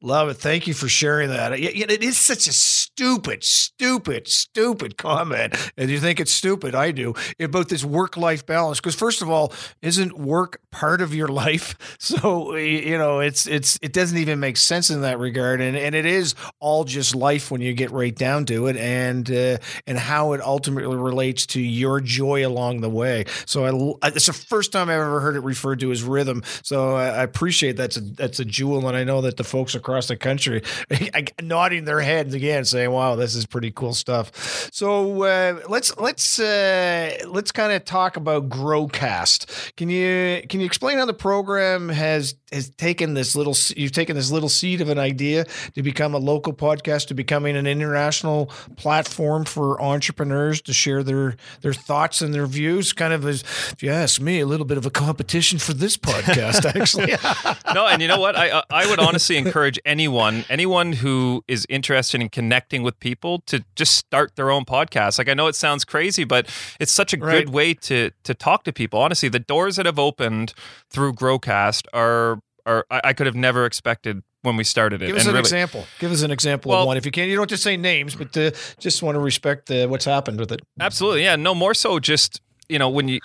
[0.00, 0.34] Love it.
[0.34, 1.52] Thank you for sharing that.
[1.58, 5.56] It is such a stupid, stupid, stupid comment.
[5.76, 8.78] And you think it's stupid, I do, about this work life balance.
[8.78, 11.96] Because first of all, isn't work part of your life?
[11.98, 15.60] So you know, it's it's it doesn't even make sense in that regard.
[15.60, 19.28] And and it is all just life when you get right down to it, and
[19.28, 23.24] uh, and how it ultimately relates to your joy along the way.
[23.46, 26.44] So I it's the first time I've ever heard it referred to as rhythm.
[26.62, 30.08] So I, appreciate that's a that's a jewel, and I know that the folks across
[30.08, 30.62] the country
[31.42, 36.38] nodding their heads again, saying, "Wow, this is pretty cool stuff." So uh, let's let's
[36.38, 39.74] uh, let's kind of talk about Growcast.
[39.76, 44.14] Can you can you explain how the program has has taken this little you've taken
[44.14, 48.46] this little seed of an idea to become a local podcast to becoming an international
[48.76, 53.82] platform for entrepreneurs to share their their thoughts and their views kind of as if
[53.82, 57.14] you ask me a little bit of a competition for this podcast actually
[57.74, 58.36] no, and you know what?
[58.36, 63.64] I I would honestly encourage anyone, anyone who is interested in connecting with people, to
[63.76, 65.18] just start their own podcast.
[65.18, 66.48] Like I know it sounds crazy, but
[66.80, 67.44] it's such a Right.
[67.44, 69.00] good way to to talk to people.
[69.00, 70.54] Honestly, the doors that have opened
[70.90, 75.06] through Growcast are are I, I could have never expected when we started it.
[75.06, 75.86] Give us and an really, example.
[75.98, 77.28] Give us an example Well- of one if you can.
[77.28, 80.38] You don't have to say names, but uh, just want to respect uh, what's happened
[80.38, 80.60] with it.
[80.80, 81.36] Absolutely, yeah.
[81.36, 83.18] No more so just you know, when you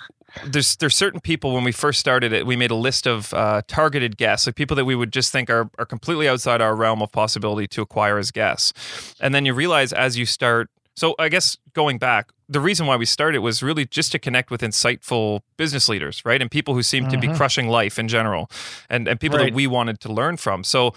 [0.46, 3.62] there's there's certain people when we first started it, we made a list of uh,
[3.66, 7.02] targeted guests, like people that we would just think are are completely outside our realm
[7.02, 9.14] of possibility to acquire as guests.
[9.20, 12.94] And then you realize as you start so I guess going back, the reason why
[12.96, 16.40] we started was really just to connect with insightful business leaders, right?
[16.40, 17.36] And people who seem to be Mhm.
[17.36, 18.48] crushing life in general
[18.88, 19.46] and, and people Right.
[19.46, 20.62] that we wanted to learn from.
[20.62, 20.94] So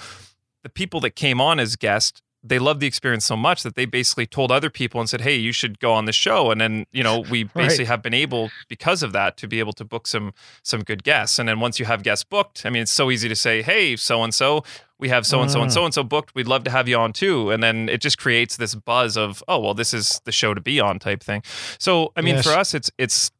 [0.62, 3.86] the people that came on as guests, they loved the experience so much that they
[3.86, 6.52] basically told other people and said, Hey, you should go on the show.
[6.52, 9.74] And then, you know, we basically have been able, because of that, to be able
[9.74, 10.34] to book some
[10.64, 11.40] some good guests.
[11.40, 13.96] And then once you have guests booked, I mean, it's so easy to say, Hey,
[13.96, 14.64] so and so,
[15.00, 16.34] we have so and so and so and so booked.
[16.34, 17.52] We'd love to have you on too.
[17.52, 20.62] And then it just creates this buzz of, oh, well, this is the show to
[20.62, 21.44] be on type thing.
[21.80, 22.46] So I mean, Yes.
[22.46, 23.32] for us, it's it's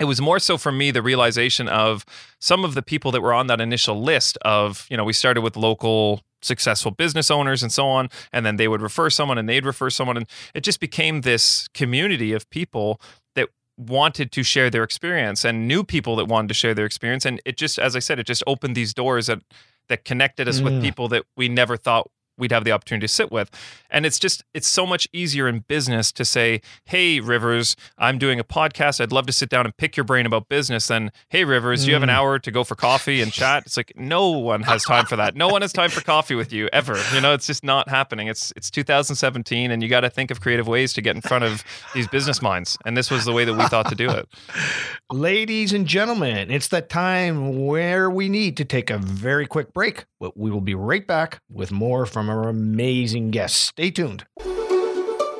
[0.00, 2.04] it was more so for me the realization of
[2.40, 5.40] some of the people that were on that initial list of you know we started
[5.40, 9.48] with local successful business owners and so on and then they would refer someone and
[9.48, 13.00] they'd refer someone and it just became this community of people
[13.34, 17.24] that wanted to share their experience and new people that wanted to share their experience
[17.24, 19.40] and it just as i said it just opened these doors that
[19.88, 20.64] that connected us Mm.
[20.64, 23.50] with people that we never thought we'd have the opportunity to sit with.
[23.90, 28.38] And it's just it's so much easier in business to say hey rivers i'm doing
[28.40, 29.00] a podcast.
[29.00, 30.88] I'd love to sit down and pick your brain about business.
[30.88, 32.14] Than hey rivers do you have an Mm.
[32.18, 33.64] hour to go for coffee and chat?
[33.66, 35.34] It's like no one has time for that.
[35.36, 37.00] No one has time for coffee with you ever.
[37.14, 38.28] You know it's just not happening.
[38.28, 41.44] It's it's 2017 and you got to think of creative ways to get in front
[41.44, 41.62] of
[41.94, 42.76] these business minds.
[42.84, 44.28] And this was the way that we thought to do it.
[45.12, 50.06] Ladies and gentlemen, it's that time where we need to take a very quick break,
[50.18, 53.58] but we will be right back with more from our amazing guests.
[53.58, 54.26] Stay tuned.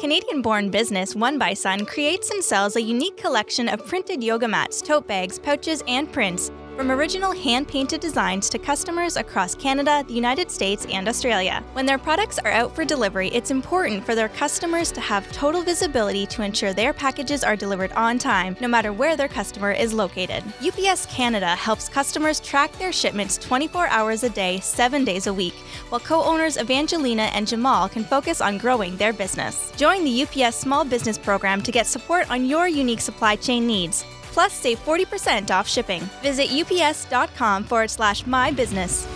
[0.00, 4.46] Canadian born business One by Sun creates and sells a unique collection of printed yoga
[4.46, 6.50] mats, tote bags, pouches, and prints.
[6.76, 11.62] From original hand painted designs to customers across Canada, the United States, and Australia.
[11.72, 15.62] When their products are out for delivery, it's important for their customers to have total
[15.62, 19.94] visibility to ensure their packages are delivered on time, no matter where their customer is
[19.94, 20.42] located.
[20.66, 25.54] UPS Canada helps customers track their shipments 24 hours a day, 7 days a week,
[25.90, 29.70] while co owners Evangelina and Jamal can focus on growing their business.
[29.76, 34.04] Join the UPS Small Business Program to get support on your unique supply chain needs.
[34.34, 36.00] Plus, save 40% off shipping.
[36.20, 39.06] Visit ups.com forward slash my business.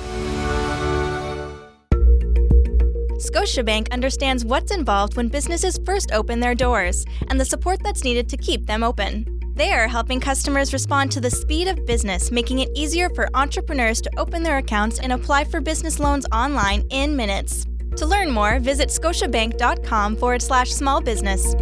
[3.18, 8.28] Scotiabank understands what's involved when businesses first open their doors and the support that's needed
[8.28, 9.26] to keep them open.
[9.54, 14.10] They're helping customers respond to the speed of business, making it easier for entrepreneurs to
[14.18, 17.66] open their accounts and apply for business loans online in minutes.
[17.96, 21.56] To learn more, visit scotiabank.com forward slash small business.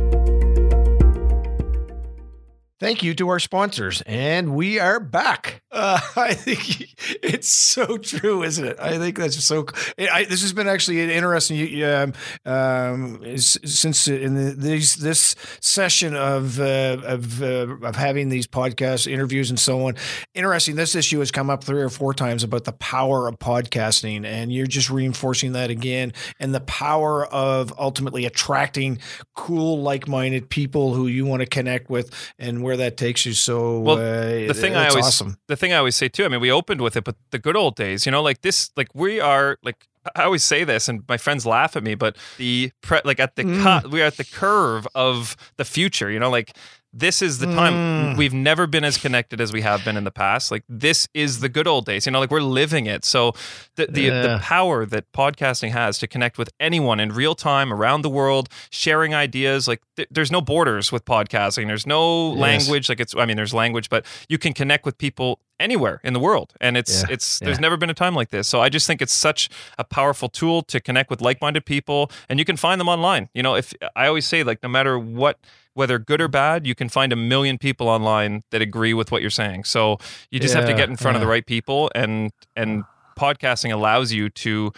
[2.78, 5.62] Thank you to our sponsors, and we are back.
[5.72, 8.77] Uh, I think it's so true, isn't it?
[8.81, 9.66] I think that's so.
[9.99, 11.83] I, this has been actually an interesting.
[11.85, 12.12] Um,
[12.45, 19.11] um, since in the, these this session of uh, of uh, of having these podcasts,
[19.11, 19.97] interviews and so on,
[20.35, 20.77] interesting.
[20.77, 24.53] This issue has come up three or four times about the power of podcasting, and
[24.53, 28.99] you're just reinforcing that again, and the power of ultimately attracting
[29.35, 33.33] cool, like-minded people who you want to connect with, and where that takes you.
[33.33, 35.37] So, Well, uh, the thing I always awesome.
[35.47, 36.25] the thing I always say too.
[36.25, 38.70] I mean, we opened with it, but the good old days, you know, like this,
[38.76, 42.16] like we are like I always say this, and my friends laugh at me, but
[42.38, 43.62] the pre, like at the Mm.
[43.62, 46.11] cut, we're at the curve of the future.
[46.11, 46.56] You know, like
[46.98, 48.16] this is the time Mm.
[48.16, 50.50] we've never been as connected as we have been in the past.
[50.50, 52.06] Like this is the good old days.
[52.06, 53.04] You know, like we're living it.
[53.04, 53.32] So
[53.76, 54.22] the the, Yeah.
[54.22, 58.48] the power that podcasting has to connect with anyone in real time around the world,
[58.70, 59.68] sharing ideas.
[59.68, 61.66] Like th- there's no borders with podcasting.
[61.66, 62.38] There's no Yes.
[62.40, 62.88] language.
[62.88, 66.20] Like it's I mean, there's language, but you can connect with people anywhere in the
[66.20, 67.61] world and it's Yeah, it's there's yeah.
[67.62, 70.61] never been a time like this so i just think it's such a powerful tool
[70.64, 74.06] to connect with like-minded people and you can find them online you know if i
[74.06, 75.38] always say like no matter what
[75.76, 79.20] whether good or bad you can find a million people online that agree with what
[79.20, 79.98] you're saying so
[80.30, 82.82] you just have to get in front of the right people and and
[83.18, 84.72] podcasting allows you to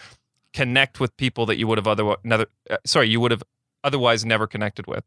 [0.53, 3.43] connect with people that you would have otherwise never uh, sorry you would have
[3.83, 5.05] otherwise never connected with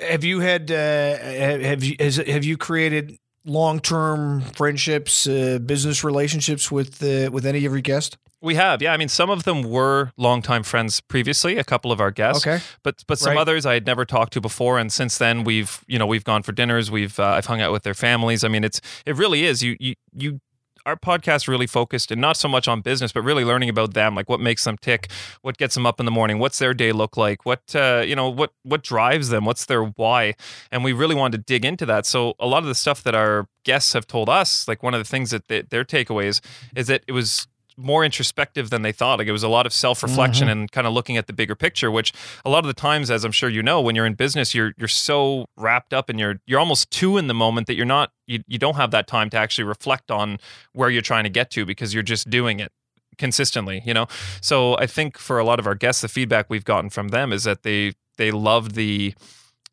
[0.00, 0.70] Have you had?
[0.70, 1.96] Uh, have you?
[2.00, 3.18] Has, have you created?
[3.44, 8.16] Long-term friendships, uh, business relationships with uh, with any of your guests.
[8.40, 12.00] we have yeah i mean some of them were longtime friends previously a couple of
[12.00, 13.40] our guests Okay, but but some Right.
[13.40, 16.42] others I had never talked to before, and since then we've you know we've gone
[16.44, 18.44] for dinners, we've uh, I've hung out with their families.
[18.44, 20.40] I mean, it's it really is you you you.
[20.88, 24.14] Our podcast really focused and not so much on business, but really learning about them,
[24.14, 25.10] like what makes them tick,
[25.42, 28.16] what gets them up in the morning, what's their day look like, what uh, you
[28.16, 30.32] know, what what drives them, what's their why,
[30.72, 32.06] and we really wanted to dig into that.
[32.06, 35.00] So a lot of the stuff that our guests have told us, like one of
[35.00, 36.40] the things that they, their takeaways
[36.74, 37.46] is that it was
[37.78, 39.18] more introspective than they thought.
[39.18, 40.60] Like it was a lot of self reflection Mm-hmm.
[40.60, 41.90] and kind of looking at the bigger picture.
[41.90, 42.12] Which
[42.44, 44.72] a lot of the times, as I'm sure you know, when you're in business, you're
[44.76, 48.10] you're so wrapped up and you're you're almost too in the moment that you're not
[48.26, 50.38] you you don't have that time to actually reflect on
[50.72, 52.72] where you're trying to get to because you're just doing it
[53.16, 54.06] consistently you know
[54.40, 57.32] so i think for a lot of our guests the feedback we've gotten from them
[57.32, 59.12] is that they they loved the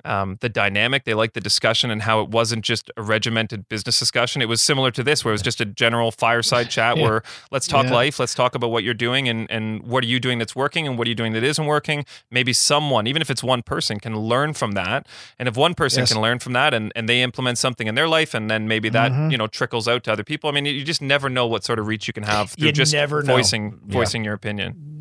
[0.06, 1.04] um, the dynamic.
[1.04, 4.42] They liked the discussion and how it wasn't just a regimented business discussion.
[4.42, 7.04] It was similar to this, where it was just a general fireside chat Yeah.
[7.04, 7.94] where let's talk Yeah.
[7.94, 10.88] life, let's talk about what you're doing and and what are you doing that's working
[10.88, 12.06] and what are you doing that isn't working.
[12.32, 15.08] Maybe someone, even if it's one person, can learn from that.
[15.40, 16.12] And if one person Yes.
[16.14, 18.90] can learn from that and, and they implement something in their life and then maybe
[18.90, 19.32] that, Mhm.
[19.32, 20.50] you know, trickles out to other people.
[20.50, 22.72] I mean, you just never know what sort of reach you can have through You
[22.72, 23.36] just never know.
[23.36, 23.94] voicing Yeah.
[23.94, 24.95] voicing your opinion.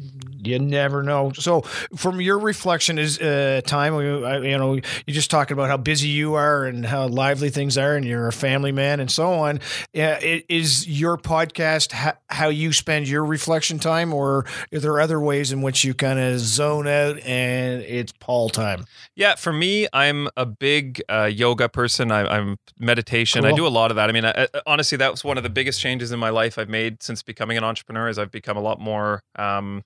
[0.46, 1.32] You never know.
[1.34, 1.62] So,
[1.96, 3.94] from your reflection, is uh, time?
[3.94, 7.94] You know, you're just talking about how busy you are and how lively things are,
[7.96, 9.60] and you're a family man and so on.
[9.92, 15.20] Yeah, is your podcast ha- how you spend your reflection time, or are there other
[15.20, 18.84] ways in which you kind of zone out and it's Paul time?
[19.14, 22.10] Yeah, for me, I'm a big uh, yoga person.
[22.10, 23.44] I, I'm meditation.
[23.44, 24.08] I do a lot of that.
[24.08, 26.68] I mean, I- honestly, that was one of the biggest changes in my life I've
[26.68, 28.08] made since becoming an entrepreneur.
[28.08, 29.84] Is I've become a lot more um,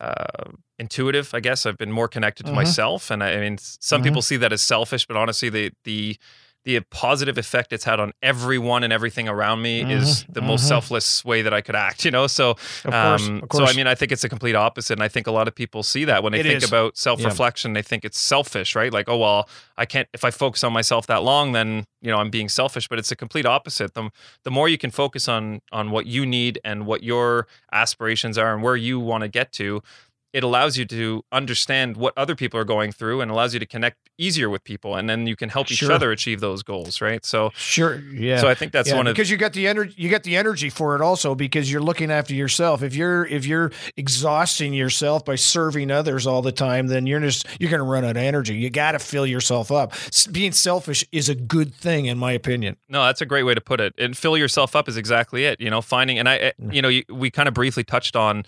[0.00, 1.34] uh, intuitive.
[1.34, 2.56] I guess I've been more connected to Mhm.
[2.56, 3.10] myself.
[3.10, 4.04] And I, I mean, some Mhm.
[4.04, 6.18] people see that as selfish, but honestly, the the
[6.64, 10.64] the positive effect it's had on everyone and everything around me is Mhm, the most
[10.64, 10.68] mhm.
[10.68, 12.04] selfless way that I could act.
[12.04, 12.94] You know, so Of course,
[13.28, 15.32] um, of so I mean, I think it's a complete opposite, and I think a
[15.32, 16.68] lot of people see that when they It think is.
[16.68, 18.92] about self-reflection, they think it's selfish, right?
[18.92, 22.18] Like, oh well, I can't if I focus on myself that long, then you know
[22.18, 22.86] I'm being selfish.
[22.88, 23.94] But it's a complete opposite.
[23.94, 24.10] The
[24.44, 28.54] the more you can focus on on what you need and what your aspirations are
[28.54, 29.82] and where you want to get to,
[30.32, 33.66] it allows you to understand what other people are going through and allows you to
[33.66, 35.92] connect easier with people, and then you can help each Sure.
[35.92, 37.24] other achieve those goals, right?
[37.24, 38.00] So, Sure.
[38.12, 38.38] Yeah.
[38.40, 40.36] so I think that's Yeah, one of because you got the energy you get the
[40.36, 45.24] energy for it also because you're looking after yourself if you're if you're exhausting yourself
[45.24, 48.16] by serving others all the time then you're just you're going to run out of
[48.18, 49.92] energy you got to fill yourself up
[50.30, 53.60] being selfish is a good thing in my opinion No, that's a great way to
[53.60, 53.94] put it.
[53.98, 55.60] And fill yourself up is exactly it.
[55.60, 58.44] You know, finding and I, I- you know, you, we kind of briefly touched on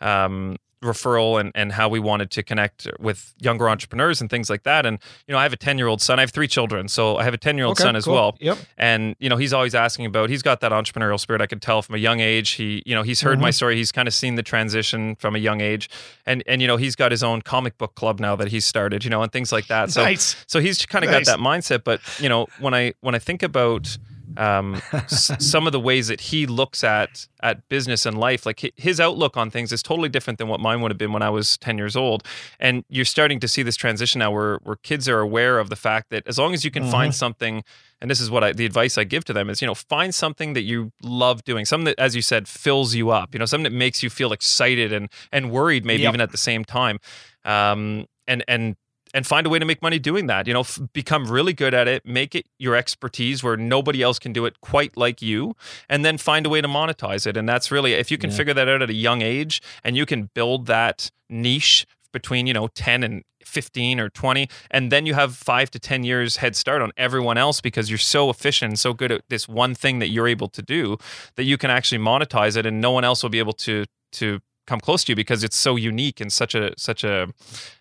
[0.00, 4.62] um, referral and and how we wanted to connect with younger entrepreneurs and things like
[4.62, 4.86] that.
[4.86, 6.18] And you know, I have a ten year old son.
[6.18, 8.14] I have three children, so I have a ten year old son as cool.
[8.14, 8.36] well.
[8.40, 10.30] yep And you know, he's always asking about.
[10.30, 11.40] He's got that entrepreneurial spirit.
[11.40, 12.50] I could tell from a young age.
[12.50, 13.52] He, you know, he's heard my mm-hmm.
[13.52, 13.76] story.
[13.76, 15.90] He's kind of seen the transition from a young age,
[16.26, 19.04] and and you know, he's got his own comic book club now that he's started.
[19.04, 19.90] You know, and things like that.
[19.90, 20.36] So Nice.
[20.46, 21.26] so he's kind of Nice.
[21.26, 21.84] got that mindset.
[21.84, 23.98] But you know, when I when I think about
[24.36, 28.72] um, s- some of the ways that he looks at at business and life, like
[28.76, 31.30] his outlook on things is totally different than what mine would have been when I
[31.30, 32.24] was ten years old.
[32.60, 35.76] And you're starting to see this transition now, where where kids are aware of the
[35.76, 37.62] fact that as long as you can find something.
[38.00, 40.14] And this is what I, the advice I give to them is, you know, find
[40.14, 43.34] something that you love doing, something that, as you said, fills you up.
[43.34, 46.10] You know, something that makes you feel excited and and worried, maybe Yep.
[46.10, 47.00] even at the same time.
[47.44, 48.76] Um, and and
[49.14, 50.46] and find a way to make money doing that.
[50.46, 54.18] You know, f- become really good at it, make it your expertise where nobody else
[54.18, 55.54] can do it quite like you,
[55.88, 57.36] and then find a way to monetize it.
[57.36, 60.06] And that's really, if you can figure that out at a young age and you
[60.06, 65.14] can build that niche between, you know, 10 and 15 or 20, and then you
[65.14, 68.78] have five to 10 years head start on everyone else because you're so efficient and
[68.78, 70.98] so good at this one thing that you're able to do
[71.36, 74.40] that you can actually monetize it and no one else will be able to, to,
[74.68, 77.26] come close to you because it's so unique and such a such a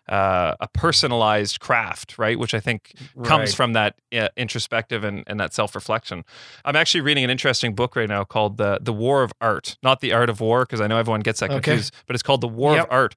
[0.10, 2.40] uh, a personalized craft, right?
[2.40, 6.24] Which I think comes from that uh, introspective and, and that self reflection.
[6.66, 10.00] I'm actually reading an interesting book right now called the the War of Art, not
[10.00, 11.62] the Art of War, because I know everyone gets that Okay.
[11.62, 12.86] confused, but it's called the War Yep.
[12.86, 13.16] of Art.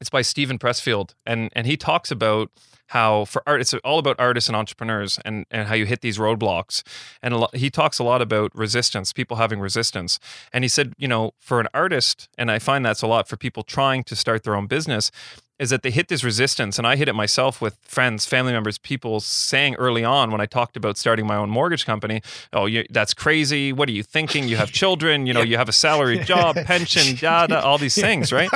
[0.00, 2.50] It's by Steven Pressfield, and and he talks about
[2.88, 6.18] how for art it's all about artists and entrepreneurs and and how you hit these
[6.18, 6.82] roadblocks.
[7.22, 10.18] And lot, he talks a lot about resistance people having resistance.
[10.52, 13.36] And he said you know for an artist and i find that's a lot for
[13.36, 15.10] people trying to start their own business
[15.58, 18.78] is that they hit this resistance and i hit it myself with friends family members
[18.78, 22.84] people saying early on when i talked about starting my own mortgage company oh you,
[22.90, 23.72] that's crazy.
[23.72, 24.48] What are you thinking?
[24.48, 28.32] You have children you know you have a salary job pension data all these things
[28.32, 28.50] right?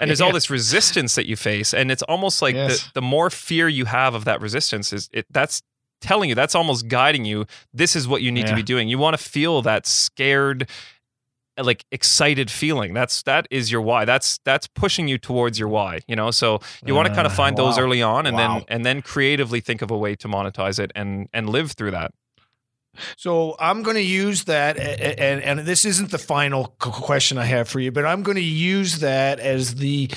[0.00, 2.84] And there's all this resistance that you face and it's almost like Yes.
[2.84, 5.62] the, the more fear you have of that resistance is it that's
[6.00, 8.88] telling you that's almost guiding you this is what you need to be doing.
[8.88, 10.68] You want to feel that scared
[11.56, 12.94] like excited feeling.
[12.94, 14.04] That's that is your why.
[14.04, 16.30] That's that's pushing you towards your why you know?
[16.30, 18.54] So you want to kind of Uh, find those early on and Wow.
[18.58, 21.92] then and then creatively think of a way to monetize it and and live through
[21.92, 22.12] that.
[23.16, 27.68] So I'm going to use that, and and this isn't the final question I have
[27.68, 30.10] for you, but I'm going to use that as the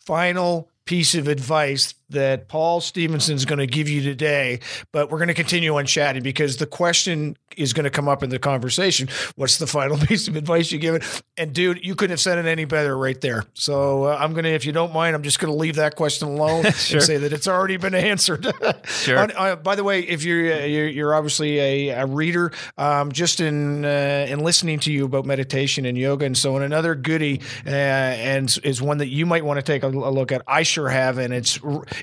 [0.00, 4.60] final piece of advice that Paul Stevenson is going to give you today,
[4.92, 8.22] but we're going to continue on chatting because the question is going to come up
[8.22, 9.08] in the conversation.
[9.34, 11.22] What's the final piece of advice you give it?
[11.36, 13.44] And dude, you couldn't have said it any better right there.
[13.54, 15.96] So uh, I'm going to, if you don't mind, I'm just going to leave that
[15.96, 16.98] question alone sure.
[16.98, 18.46] and say that it's already been answered.
[18.84, 19.18] sure.
[19.18, 23.12] On, uh, by the way, if you're uh, you're, you're obviously a, a reader, um,
[23.12, 26.94] just in uh, in listening to you about meditation and yoga and so on, another
[26.94, 30.42] goodie uh, and is one that you might want to take a, a look at.
[30.46, 31.58] I sure have, and it's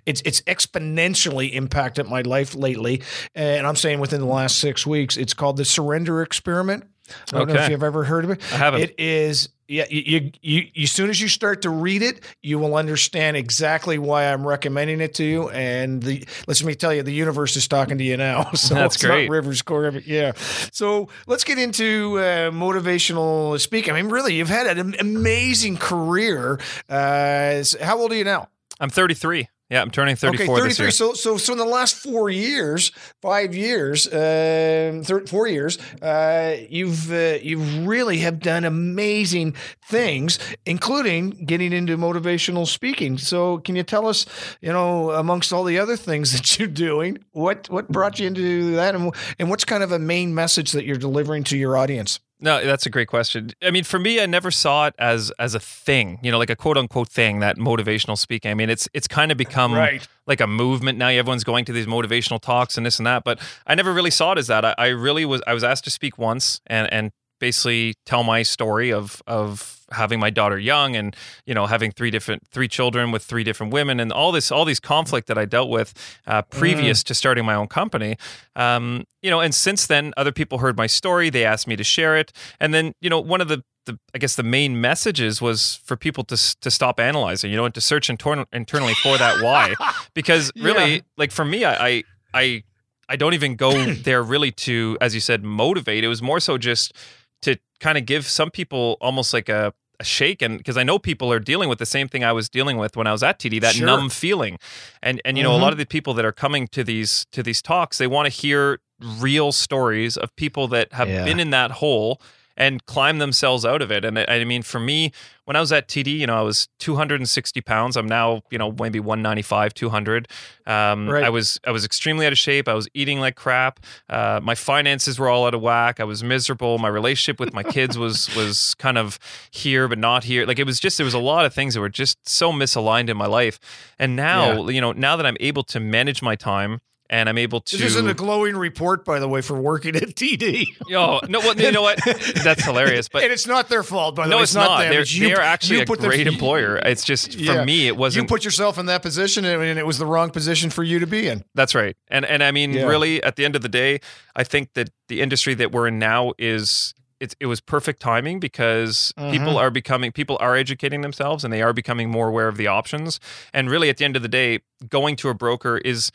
[0.05, 3.01] it's it's exponentially impacted my life lately.
[3.35, 6.85] And I'm saying within the last six weeks, it's called the Surrender Experiment.
[7.31, 7.53] I don't okay.
[7.53, 8.53] know if you've ever heard of it.
[8.53, 8.81] I haven't.
[8.81, 12.59] It is yeah, you, you, you, as soon as you start to read it, you
[12.59, 15.49] will understand exactly why I'm recommending it to you.
[15.49, 18.51] And the let me tell you, the universe is talking to you now.
[18.63, 19.29] So That's great.
[19.29, 20.33] Rivers Core, yeah.
[20.71, 23.93] So let's get into uh, motivational speaking.
[23.93, 26.59] I mean, really, you've had an amazing career.
[26.87, 28.47] Uh, how old are you now?
[28.79, 29.49] I'm 33.
[29.73, 30.91] Yeah, I'm turning 34 okay, 33.
[30.91, 32.91] So, so, so in the last four years,
[33.23, 40.37] five years, uh, thir- four years, uh, you've uh, you really have done amazing things,
[40.67, 43.17] including getting into motivational speaking.
[43.17, 44.27] So, can you tell us,
[44.61, 48.75] you know, amongst all the other things that you're doing, what what brought you into
[48.75, 52.19] that, and and what's kind of a main message that you're delivering to your audience?
[52.39, 53.51] No, that's a great question.
[53.61, 56.49] I mean, for me, I never saw it as as a thing, you know, like
[56.49, 58.51] a quote unquote thing that motivational speaking.
[58.51, 60.05] I mean, it's it's kind of become right.
[60.27, 61.07] like a movement now.
[61.07, 64.33] Everyone's going to these motivational talks and this and that, but I never really saw
[64.33, 64.65] it as that.
[64.65, 68.41] I, I really was I was asked to speak once and and basically tell my
[68.41, 71.15] story of of having my daughter young and
[71.45, 74.65] you know having three different three children with three different women and all this all
[74.65, 75.93] these conflict that I dealt with
[76.27, 77.05] uh, previous mm.
[77.05, 78.17] to starting my own company.
[78.55, 81.29] Um, you know, and since then, other people heard my story.
[81.29, 84.17] They asked me to share it, and then you know one of the the, I
[84.17, 87.81] guess the main messages was for people to to stop analyzing, you know, and to
[87.81, 89.75] search intor- internally for that why,
[90.13, 91.01] because really, yeah.
[91.17, 92.63] like for me, I, I I
[93.09, 93.71] I don't even go
[94.03, 96.03] there really to, as you said, motivate.
[96.03, 96.93] It was more so just
[97.41, 99.73] to kind of give some people almost like a
[100.03, 102.49] a shake and because I know people are dealing with the same thing I was
[102.49, 103.87] dealing with when I was at TD that sure.
[103.87, 104.59] numb feeling
[105.01, 105.55] and and you know mm-hmm.
[105.55, 105.73] a lot mm-hmm.
[105.73, 108.79] of the people that are coming to these to these talks they want to hear
[109.19, 111.25] real stories of people that have yeah.
[111.25, 112.21] been in that hole
[112.55, 114.05] and climb themselves out of it.
[114.05, 115.11] And I, mean, for me,
[115.45, 117.97] when I was at TD, you know, I was 260 pounds.
[117.97, 120.27] I'm now, you know, maybe 195, 200.
[120.65, 121.23] Um, right.
[121.23, 122.67] I was I was extremely out of shape.
[122.67, 123.79] I was eating like crap.
[124.07, 125.99] Uh, my finances were all out of whack.
[125.99, 126.77] I was miserable.
[126.77, 129.19] My relationship with my kids was was kind of
[129.51, 130.45] here but not here.
[130.45, 133.09] Like it was just there was a lot of things that were just so misaligned
[133.09, 133.59] in my life.
[133.99, 134.69] And now, yeah.
[134.69, 136.79] you know, now that I'm able to manage my time
[137.13, 137.77] and I'm able to.
[137.77, 140.65] This isn't a glowing report, by the way, for working at TD.
[140.91, 141.39] Oh no!
[141.39, 141.99] Well, you know what?
[142.43, 143.07] That's hilarious.
[143.07, 144.15] But and it's not their fault.
[144.15, 144.79] By the no, way, it's, it's not.
[144.79, 144.89] Them.
[144.89, 146.77] They're, it's you, they're actually a great them, employer.
[146.77, 147.63] It's just for yeah.
[147.63, 148.23] me, it wasn't.
[148.23, 151.07] You put yourself in that position, and it was the wrong position for you to
[151.07, 151.43] be in.
[151.53, 151.95] That's right.
[152.07, 152.85] And and I mean, yeah.
[152.85, 153.99] really, at the end of the day,
[154.35, 158.39] I think that the industry that we're in now is it's, it was perfect timing
[158.39, 159.31] because mm-hmm.
[159.31, 162.67] people are becoming people are educating themselves and they are becoming more aware of the
[162.67, 163.19] options
[163.53, 164.59] and really at the end of the day
[164.89, 166.11] going to a broker is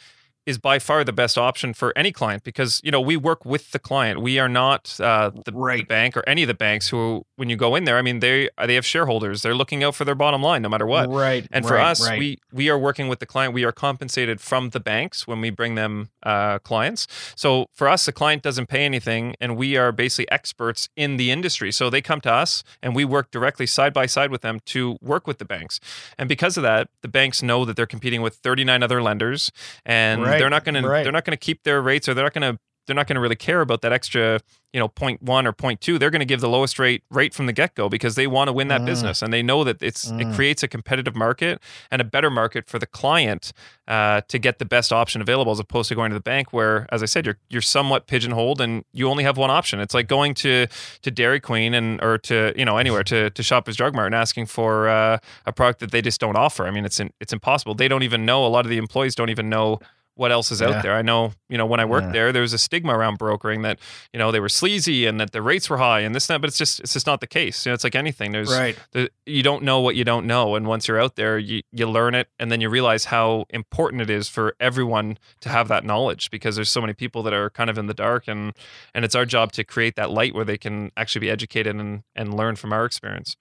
[0.48, 3.70] is by far the best option for any client because you know we work with
[3.72, 4.22] the client.
[4.22, 5.80] We are not uh, the, right.
[5.80, 8.20] the, bank or any of the banks who, when you go in there, I mean
[8.20, 9.42] they they have shareholders.
[9.42, 11.10] They're looking out for their bottom line no matter what.
[11.10, 11.46] Right.
[11.50, 12.18] And for right, us, right.
[12.18, 13.52] we we are working with the client.
[13.52, 17.06] We are compensated from the banks when we bring them uh, clients.
[17.36, 21.30] So for us, the client doesn't pay anything, and we are basically experts in the
[21.30, 21.70] industry.
[21.72, 24.96] So they come to us, and we work directly side by side with them to
[25.02, 25.78] work with the banks.
[26.16, 29.52] And because of that, the banks know that they're competing with 39 other lenders,
[29.84, 30.37] and right.
[30.38, 31.00] They're not going right.
[31.00, 32.58] to they're not going to keep their rates or they're not going to
[32.88, 34.40] they're not going to really care about that extra
[34.72, 37.52] you know 0.1 or 0.2 they're going to give the lowest rate rate from the
[37.52, 38.86] get-go because they want to win that mm.
[38.86, 40.20] business and they know that it's mm.
[40.20, 41.60] it creates a competitive market
[41.90, 43.52] and a better market for the client
[43.86, 46.86] uh, to get the best option available as opposed to going to the bank where
[46.90, 50.08] as i said you're you're somewhat pigeonholed and you only have one option it's like
[50.08, 50.66] going to
[51.02, 54.14] to dairy queen and or to you know anywhere to to shoppers drug mart and
[54.14, 57.32] asking for uh, a product that they just don't offer i mean it's in, it's
[57.32, 59.78] impossible they don't even know a lot of the employees don't even know
[60.18, 60.70] what else is yeah.
[60.70, 60.94] out there.
[60.94, 62.12] I know, you know, when I worked yeah.
[62.12, 63.78] there, there was a stigma around brokering that,
[64.12, 66.40] you know, they were sleazy and that the rates were high and this and that,
[66.40, 67.64] but it's just it's just not the case.
[67.64, 68.32] You know, it's like anything.
[68.32, 68.76] There's right.
[68.90, 70.56] The, you don't know what you don't know.
[70.56, 74.02] And once you're out there, you, you learn it and then you realize how important
[74.02, 77.48] it is for everyone to have that knowledge because there's so many people that are
[77.48, 78.54] kind of in the dark and
[78.94, 82.02] and it's our job to create that light where they can actually be educated and
[82.16, 83.36] and learn from our experience.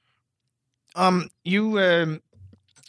[0.96, 2.22] Um, you um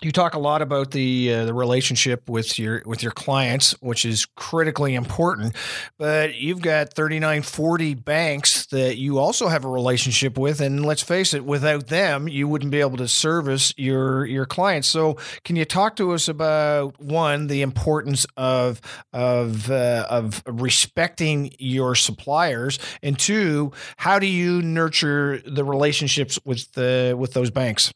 [0.00, 4.04] you talk a lot about the uh, the relationship with your with your clients, which
[4.04, 5.56] is critically important.
[5.98, 11.02] But you've got 39, 40 banks that you also have a relationship with, and let's
[11.02, 14.86] face it, without them, you wouldn't be able to service your your clients.
[14.86, 18.80] So, can you talk to us about one the importance of
[19.12, 26.70] of uh, of respecting your suppliers, and two, how do you nurture the relationships with
[26.72, 27.92] the with those banks?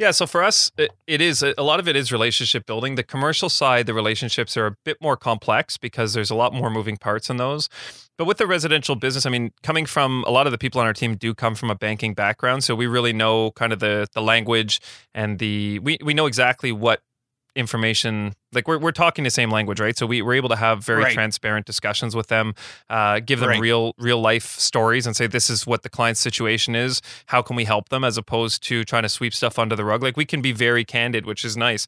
[0.00, 2.94] Yeah, so for us, it, it is a lot of it is relationship building.
[2.94, 6.70] The commercial side, the relationships are a bit more complex because there's a lot more
[6.70, 7.68] moving parts in those.
[8.16, 10.86] But with the residential business, I mean, coming from a lot of the people on
[10.86, 14.06] our team do come from a banking background, so we really know kind of the
[14.14, 14.80] the language
[15.14, 17.02] and the we we know exactly what
[17.56, 19.96] information like we're, we're talking the same language right?
[19.96, 21.12] So we, we're able to have very right.
[21.12, 22.54] transparent discussions with them
[22.88, 23.60] uh, give them right.
[23.60, 27.00] real real life stories and say this is what the client's situation is.
[27.26, 28.00] How can we help them?
[28.04, 30.02] as opposed to trying to sweep stuff under the rug.
[30.02, 31.86] Like we can be very candid which is nice.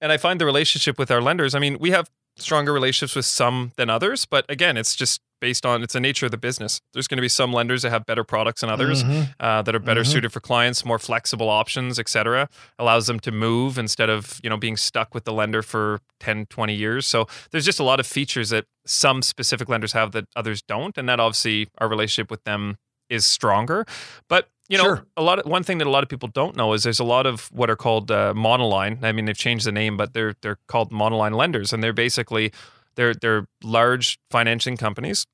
[0.00, 3.26] And i find the relationship with our lenders i mean we have stronger relationships with
[3.26, 6.80] some than others but again it's just based on it's the nature of the business.
[6.92, 9.30] There's going to be some lenders that have better products than others mm-hmm.
[9.40, 10.10] uh, that are better mm-hmm.
[10.10, 12.48] suited for clients, more flexible options, etc.
[12.78, 16.46] Allows them to move instead of you know being stuck with the lender for 10,
[16.46, 17.06] 20 years.
[17.06, 20.96] So there's just a lot of features that some specific lenders have that others don't,
[20.96, 22.76] and that obviously our relationship with them
[23.08, 23.84] is stronger.
[24.28, 25.06] But you know, sure.
[25.16, 27.04] a lot of one thing that a lot of people don't know is there's a
[27.04, 29.02] lot of what are called uh, monoline.
[29.02, 32.52] I mean, they've changed the name, but they're they're called monoline lenders, and they're basically
[33.00, 35.26] they're they're large financing companies,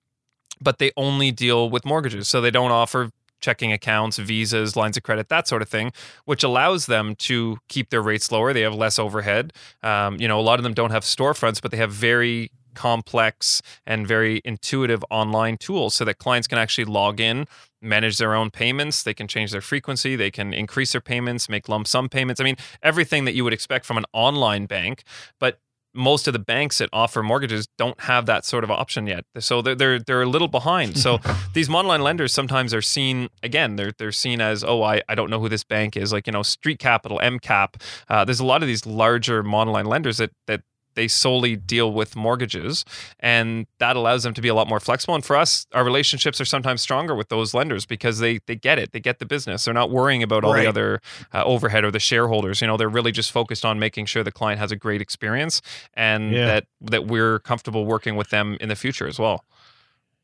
[0.60, 2.28] but they only deal with mortgages.
[2.28, 3.10] So they don't offer
[3.40, 5.92] checking accounts, visas, lines of credit, that sort of thing,
[6.24, 8.52] which allows them to keep their rates lower.
[8.52, 9.52] They have less overhead.
[9.82, 13.62] Um, you know, a lot of them don't have storefronts, but they have very complex
[13.86, 17.46] and very intuitive online tools so that clients can actually log in
[17.80, 21.70] manage their own payments they can change their frequency they can increase their payments make
[21.70, 25.04] lump sum payments i mean everything that you would expect from an online bank
[25.38, 25.58] but
[25.96, 29.24] most of the banks that offer mortgages don't have that sort of option yet.
[29.38, 30.98] So they're they're, they're a little behind.
[30.98, 31.18] So
[31.54, 33.76] these monoline lenders sometimes are seen again.
[33.76, 36.32] They're they're seen as oh I, I don't know who this bank is like you
[36.32, 37.80] know Street Capital MCAP.
[38.08, 40.62] Uh, there's a lot of these larger monoline lenders that that
[40.96, 42.84] they solely deal with mortgages
[43.20, 45.14] and that allows them to be a lot more flexible.
[45.14, 48.78] And for us our relationships are sometimes stronger with those lenders because they they get
[48.78, 48.92] it.
[48.92, 49.64] They get the business.
[49.64, 50.62] They're not worrying about all right.
[50.62, 51.00] the other
[51.32, 52.60] uh, overhead or the shareholders.
[52.60, 55.62] You know they're really just focused on making sure the client has a great experience
[55.94, 56.46] and yeah.
[56.46, 59.44] that that we're comfortable working with them in the future as well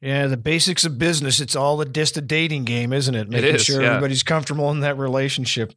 [0.02, 1.38] yeah, the basics of business.
[1.38, 3.28] It's all a just a dating game, isn't it?
[3.28, 3.90] Making it is, sure yeah.
[3.90, 5.72] everybody's comfortable in that relationship.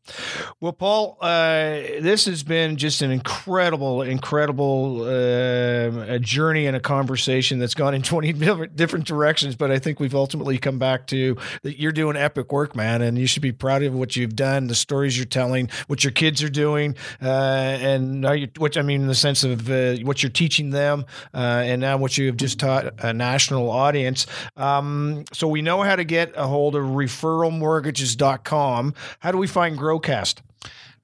[0.59, 6.79] Well, Paul, uh, this has been just an incredible, incredible uh, a journey and a
[6.79, 8.33] conversation that's gone in 20
[8.69, 9.55] different directions.
[9.55, 13.03] But I think we've ultimately come back to that you're doing epic work, man.
[13.03, 16.11] And you should be proud of what you've done, the stories you're telling, what your
[16.11, 20.23] kids are doing, uh, and you, which I mean, in the sense of uh, what
[20.23, 24.25] you're teaching them, uh, and now what you have just taught a national audience clients.
[24.55, 28.93] Um, so we know how to get a hold of referralmortgages.com.
[29.19, 30.41] How do we find Growcast?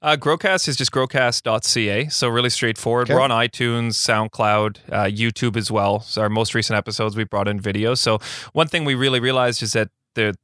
[0.00, 2.08] Uh, Growcast is just growcast.ca.
[2.08, 3.06] So really straightforward.
[3.06, 3.14] Okay.
[3.14, 6.00] We're on iTunes, SoundCloud, uh, YouTube as well.
[6.00, 7.94] So our most recent episodes, we brought in video.
[7.94, 8.18] So
[8.52, 10.34] one thing we really realized is that the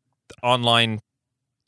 [0.44, 1.00] online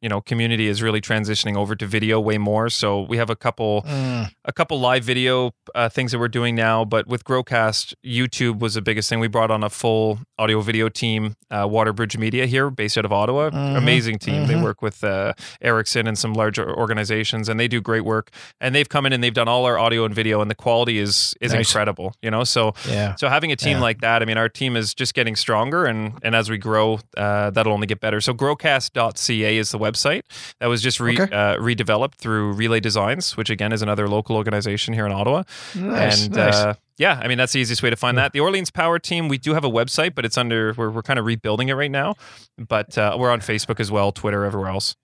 [0.01, 3.36] you know community is really transitioning over to video way more so we have a
[3.36, 4.30] couple mm.
[4.44, 8.74] a couple live video uh, things that we're doing now but with growcast youtube was
[8.74, 12.70] the biggest thing we brought on a full audio video team uh, waterbridge media here
[12.70, 13.76] based out of ottawa mm-hmm.
[13.76, 14.46] amazing team mm-hmm.
[14.46, 18.30] they work with uh, ericsson and some larger organizations and they do great work
[18.61, 20.98] and they've come in and they've done all our audio and video and the quality
[20.98, 21.68] is is nice.
[21.68, 23.14] incredible you know so yeah.
[23.16, 23.82] so having a team yeah.
[23.82, 26.98] like that i mean our team is just getting stronger and and as we grow
[27.16, 30.22] uh, that'll only get better so growcast.ca is the website website
[30.61, 31.34] that was just re, okay.
[31.34, 35.43] uh, redeveloped through Relay Designs, which again is another local organization here in Ottawa.
[35.74, 36.55] Nice, and nice.
[36.55, 38.24] Uh, yeah, I mean that's the easiest way to find yeah.
[38.24, 38.32] that.
[38.32, 41.18] The Orleans Power Team, we do have a website, but it's under we're we're kind
[41.18, 42.14] of rebuilding it right now.
[42.59, 44.97] But uh, we're on Facebook as well, Twitter, everywhere else.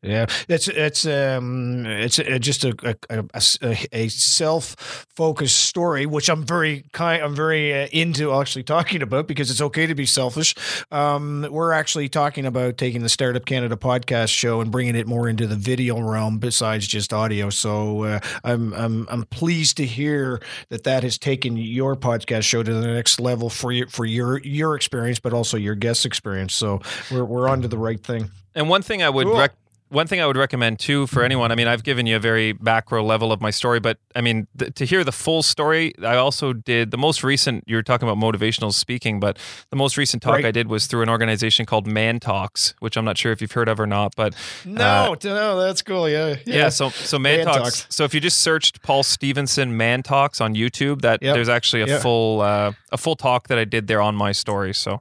[0.00, 6.30] Yeah, it's it's um it's a, just a a, a, a self focused story, which
[6.30, 10.06] I'm very kind I'm very uh, into actually talking about because it's okay to be
[10.06, 10.54] selfish.
[10.92, 15.28] Um, we're actually talking about taking the Startup Canada podcast show and bringing it more
[15.28, 17.50] into the video realm besides just audio.
[17.50, 22.62] So uh, I'm I'm I'm pleased to hear that that has taken your podcast show
[22.62, 26.54] to the next level for your for your your experience, but also your guest experience.
[26.54, 28.30] So we're we're on to the right thing.
[28.54, 29.38] And one thing I would cool.
[29.38, 29.56] rec-
[29.90, 32.54] one thing I would recommend too for anyone, I mean, I've given you a very
[32.60, 36.16] macro level of my story, but I mean, th- to hear the full story, I
[36.16, 39.38] also did the most recent, you were talking about motivational speaking, but
[39.70, 40.46] the most recent talk right.
[40.46, 43.52] I did was through an organization called Man Talks, which I'm not sure if you've
[43.52, 44.34] heard of or not, but.
[44.64, 46.08] No, uh, no, that's cool.
[46.08, 46.36] Yeah.
[46.44, 46.56] Yeah.
[46.56, 50.02] yeah so, so Man, Man Talks, Talks, So if you just searched Paul Stevenson Man
[50.02, 51.34] Talks on YouTube, that yep.
[51.34, 52.02] there's actually a yep.
[52.02, 54.74] full, uh, a full talk that I did there on my story.
[54.74, 55.00] So.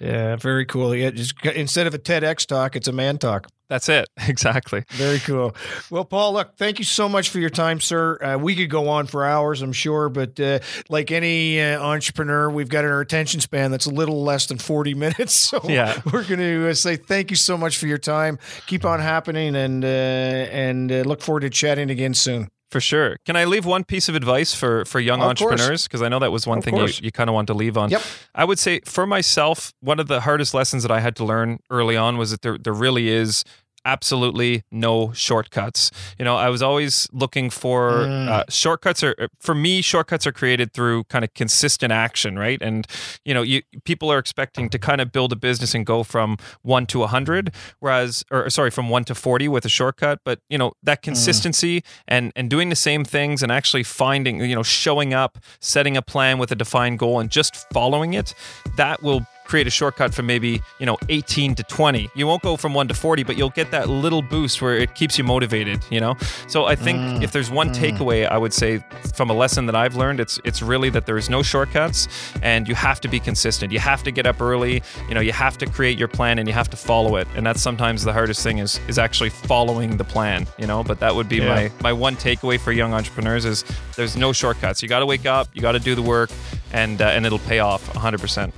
[0.00, 0.94] Yeah, very cool.
[0.94, 3.48] Yeah, just instead of a TEDx talk, it's a man talk.
[3.68, 4.08] That's it.
[4.28, 4.84] Exactly.
[4.90, 5.54] Very cool.
[5.90, 8.16] Well, Paul, look, thank you so much for your time, sir.
[8.22, 12.48] Uh, we could go on for hours, I'm sure, but uh, like any uh, entrepreneur,
[12.48, 15.34] we've got our attention span that's a little less than 40 minutes.
[15.34, 16.00] So yeah.
[16.12, 18.38] we're going to uh, say thank you so much for your time.
[18.66, 22.48] Keep on happening and uh, and uh, look forward to chatting again soon.
[22.70, 23.16] For sure.
[23.26, 25.84] Can I leave one piece of advice for for young of entrepreneurs?
[25.88, 27.00] Because I know that was one of thing course.
[27.00, 27.90] you, you kind of want to leave on.
[27.90, 28.02] Yep.
[28.34, 31.58] I would say for myself, one of the hardest lessons that I had to learn
[31.68, 33.44] early on was that there there really is
[33.84, 35.90] absolutely no shortcuts.
[36.18, 38.28] You know, I was always looking for mm.
[38.28, 39.02] uh, shortcuts.
[39.02, 42.60] Are for me, shortcuts are created through kind of consistent action, right?
[42.60, 42.86] And
[43.24, 46.36] you know, you people are expecting to kind of build a business and go from
[46.62, 50.20] one to a hundred, whereas, or sorry, from one to forty with a shortcut.
[50.24, 51.04] But you know, that mm.
[51.04, 51.84] consistency mm.
[52.08, 56.02] and and doing the same things and actually finding, you know, showing up, setting a
[56.02, 58.34] plan with a defined goal, and just following it,
[58.76, 62.08] that will create a shortcut from maybe, you know, 18 to 20.
[62.14, 64.94] You won't go from 1 to 40, but you'll get that little boost where it
[64.94, 66.16] keeps you motivated, you know?
[66.46, 67.74] So I think mm, if there's one mm.
[67.74, 68.78] takeaway I would say
[69.12, 72.06] from a lesson that I've learned, it's it's really that there is no shortcuts
[72.42, 73.72] and you have to be consistent.
[73.72, 76.46] You have to get up early, you know, you have to create your plan and
[76.46, 77.26] you have to follow it.
[77.34, 80.84] And that's sometimes the hardest thing is is actually following the plan, you know?
[80.84, 81.54] But that would be yeah.
[81.54, 83.64] my my one takeaway for young entrepreneurs is
[83.96, 84.80] there's no shortcuts.
[84.80, 86.30] You got to wake up, you got to do the work
[86.72, 88.52] and uh, and it'll pay off 100%.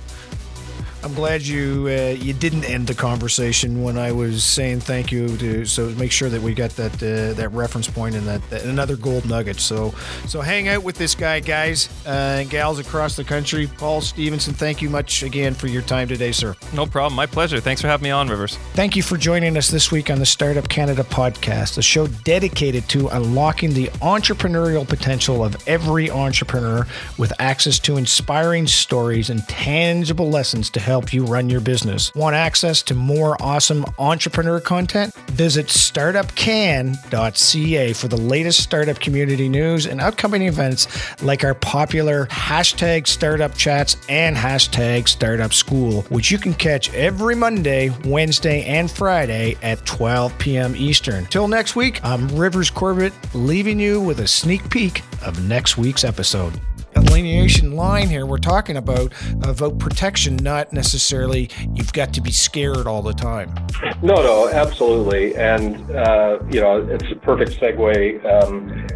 [1.03, 5.35] I'm glad you uh, you didn't end the conversation when I was saying thank you
[5.37, 5.65] to.
[5.65, 8.95] So make sure that we got that uh, that reference point and that, that, another
[8.95, 9.59] gold nugget.
[9.59, 9.93] So
[10.27, 13.67] so hang out with this guy, guys uh, and gals across the country.
[13.77, 16.55] Paul Stevenson, thank you much again for your time today, sir.
[16.73, 17.15] No problem.
[17.15, 17.59] My pleasure.
[17.59, 18.55] Thanks for having me on, Rivers.
[18.73, 22.87] Thank you for joining us this week on the Startup Canada podcast, a show dedicated
[22.89, 26.87] to unlocking the entrepreneurial potential of every entrepreneur
[27.17, 32.13] with access to inspiring stories and tangible lessons to help help you run your business.
[32.13, 35.11] Want access to more awesome entrepreneur content?
[35.31, 40.87] Visit startupcan.ca for the latest startup community news and upcoming events
[41.23, 47.33] like our popular hashtag startup chats and hashtag startup school, which you can catch every
[47.33, 50.75] Monday, Wednesday, and Friday at 12 p.m.
[50.75, 51.25] Eastern.
[51.25, 56.03] Till next week, I'm Rivers Corbett, leaving you with a sneak peek of next week's
[56.03, 56.53] episode
[56.97, 59.13] alienation line here we're talking about
[59.53, 63.53] vote protection not necessarily you've got to be scared all the time.
[64.01, 65.35] No no absolutely.
[65.35, 68.87] And uh, you know it's a perfect segue um,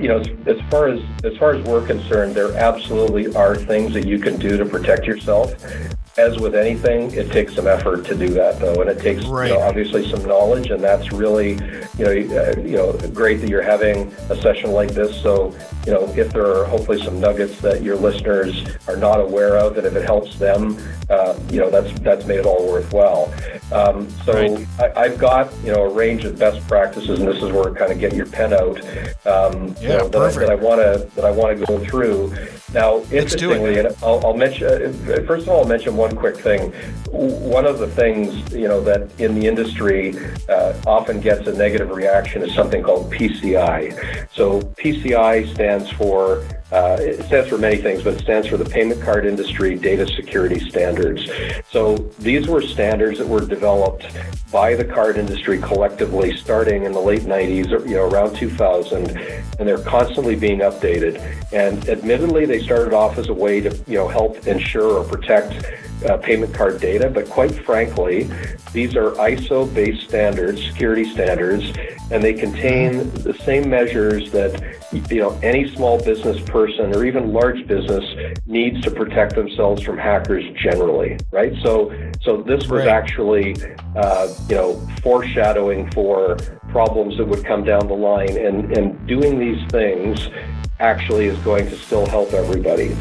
[0.00, 3.92] you know as, as, far as as far as we're concerned there absolutely are things
[3.94, 5.54] that you can do to protect yourself
[6.16, 9.48] as with anything, it takes some effort to do that, though, and it takes right.
[9.48, 11.52] you know, obviously some knowledge, and that's really,
[11.98, 15.20] you know, uh, you know, great that you're having a session like this.
[15.22, 15.52] So,
[15.86, 19.76] you know, if there are hopefully some nuggets that your listeners are not aware of,
[19.76, 20.78] and if it helps them,
[21.10, 23.32] uh, you know, that's that's made it all worthwhile.
[23.72, 24.96] Um, so right.
[24.96, 27.90] I, have got you know a range of best practices, and this is where kind
[27.90, 28.78] of get your pen out.
[29.26, 31.84] Um, yeah, you know, that, I, that I want to that I want to go
[31.84, 32.34] through.
[32.74, 36.72] Now, interestingly, and I'll, I'll mention uh, first of all, I'll mention one quick thing.
[37.12, 40.18] One of the things you know that in the industry
[40.48, 44.28] uh, often gets a negative reaction is something called PCI.
[44.32, 48.64] So PCI stands for uh, it stands for many things, but it stands for the
[48.64, 51.28] Payment Card Industry Data Security Standards.
[51.70, 54.06] So these were standards that were developed
[54.50, 59.10] by the card industry collectively starting in the late 90s, or, you know, around 2000,
[59.10, 61.20] and they're constantly being updated.
[61.52, 65.66] And admittedly, they started off as a way to, you know, help ensure or protect
[66.04, 68.30] uh, payment card data, but quite frankly,
[68.72, 71.72] these are ISO-based standards, security standards,
[72.10, 77.32] and they contain the same measures that you know any small business person or even
[77.32, 78.04] large business
[78.46, 81.52] needs to protect themselves from hackers generally, right?
[81.62, 82.88] So, so this was right.
[82.88, 83.56] actually
[83.96, 86.36] uh, you know foreshadowing for
[86.68, 90.28] problems that would come down the line, and and doing these things
[90.80, 92.96] actually is going to still help everybody.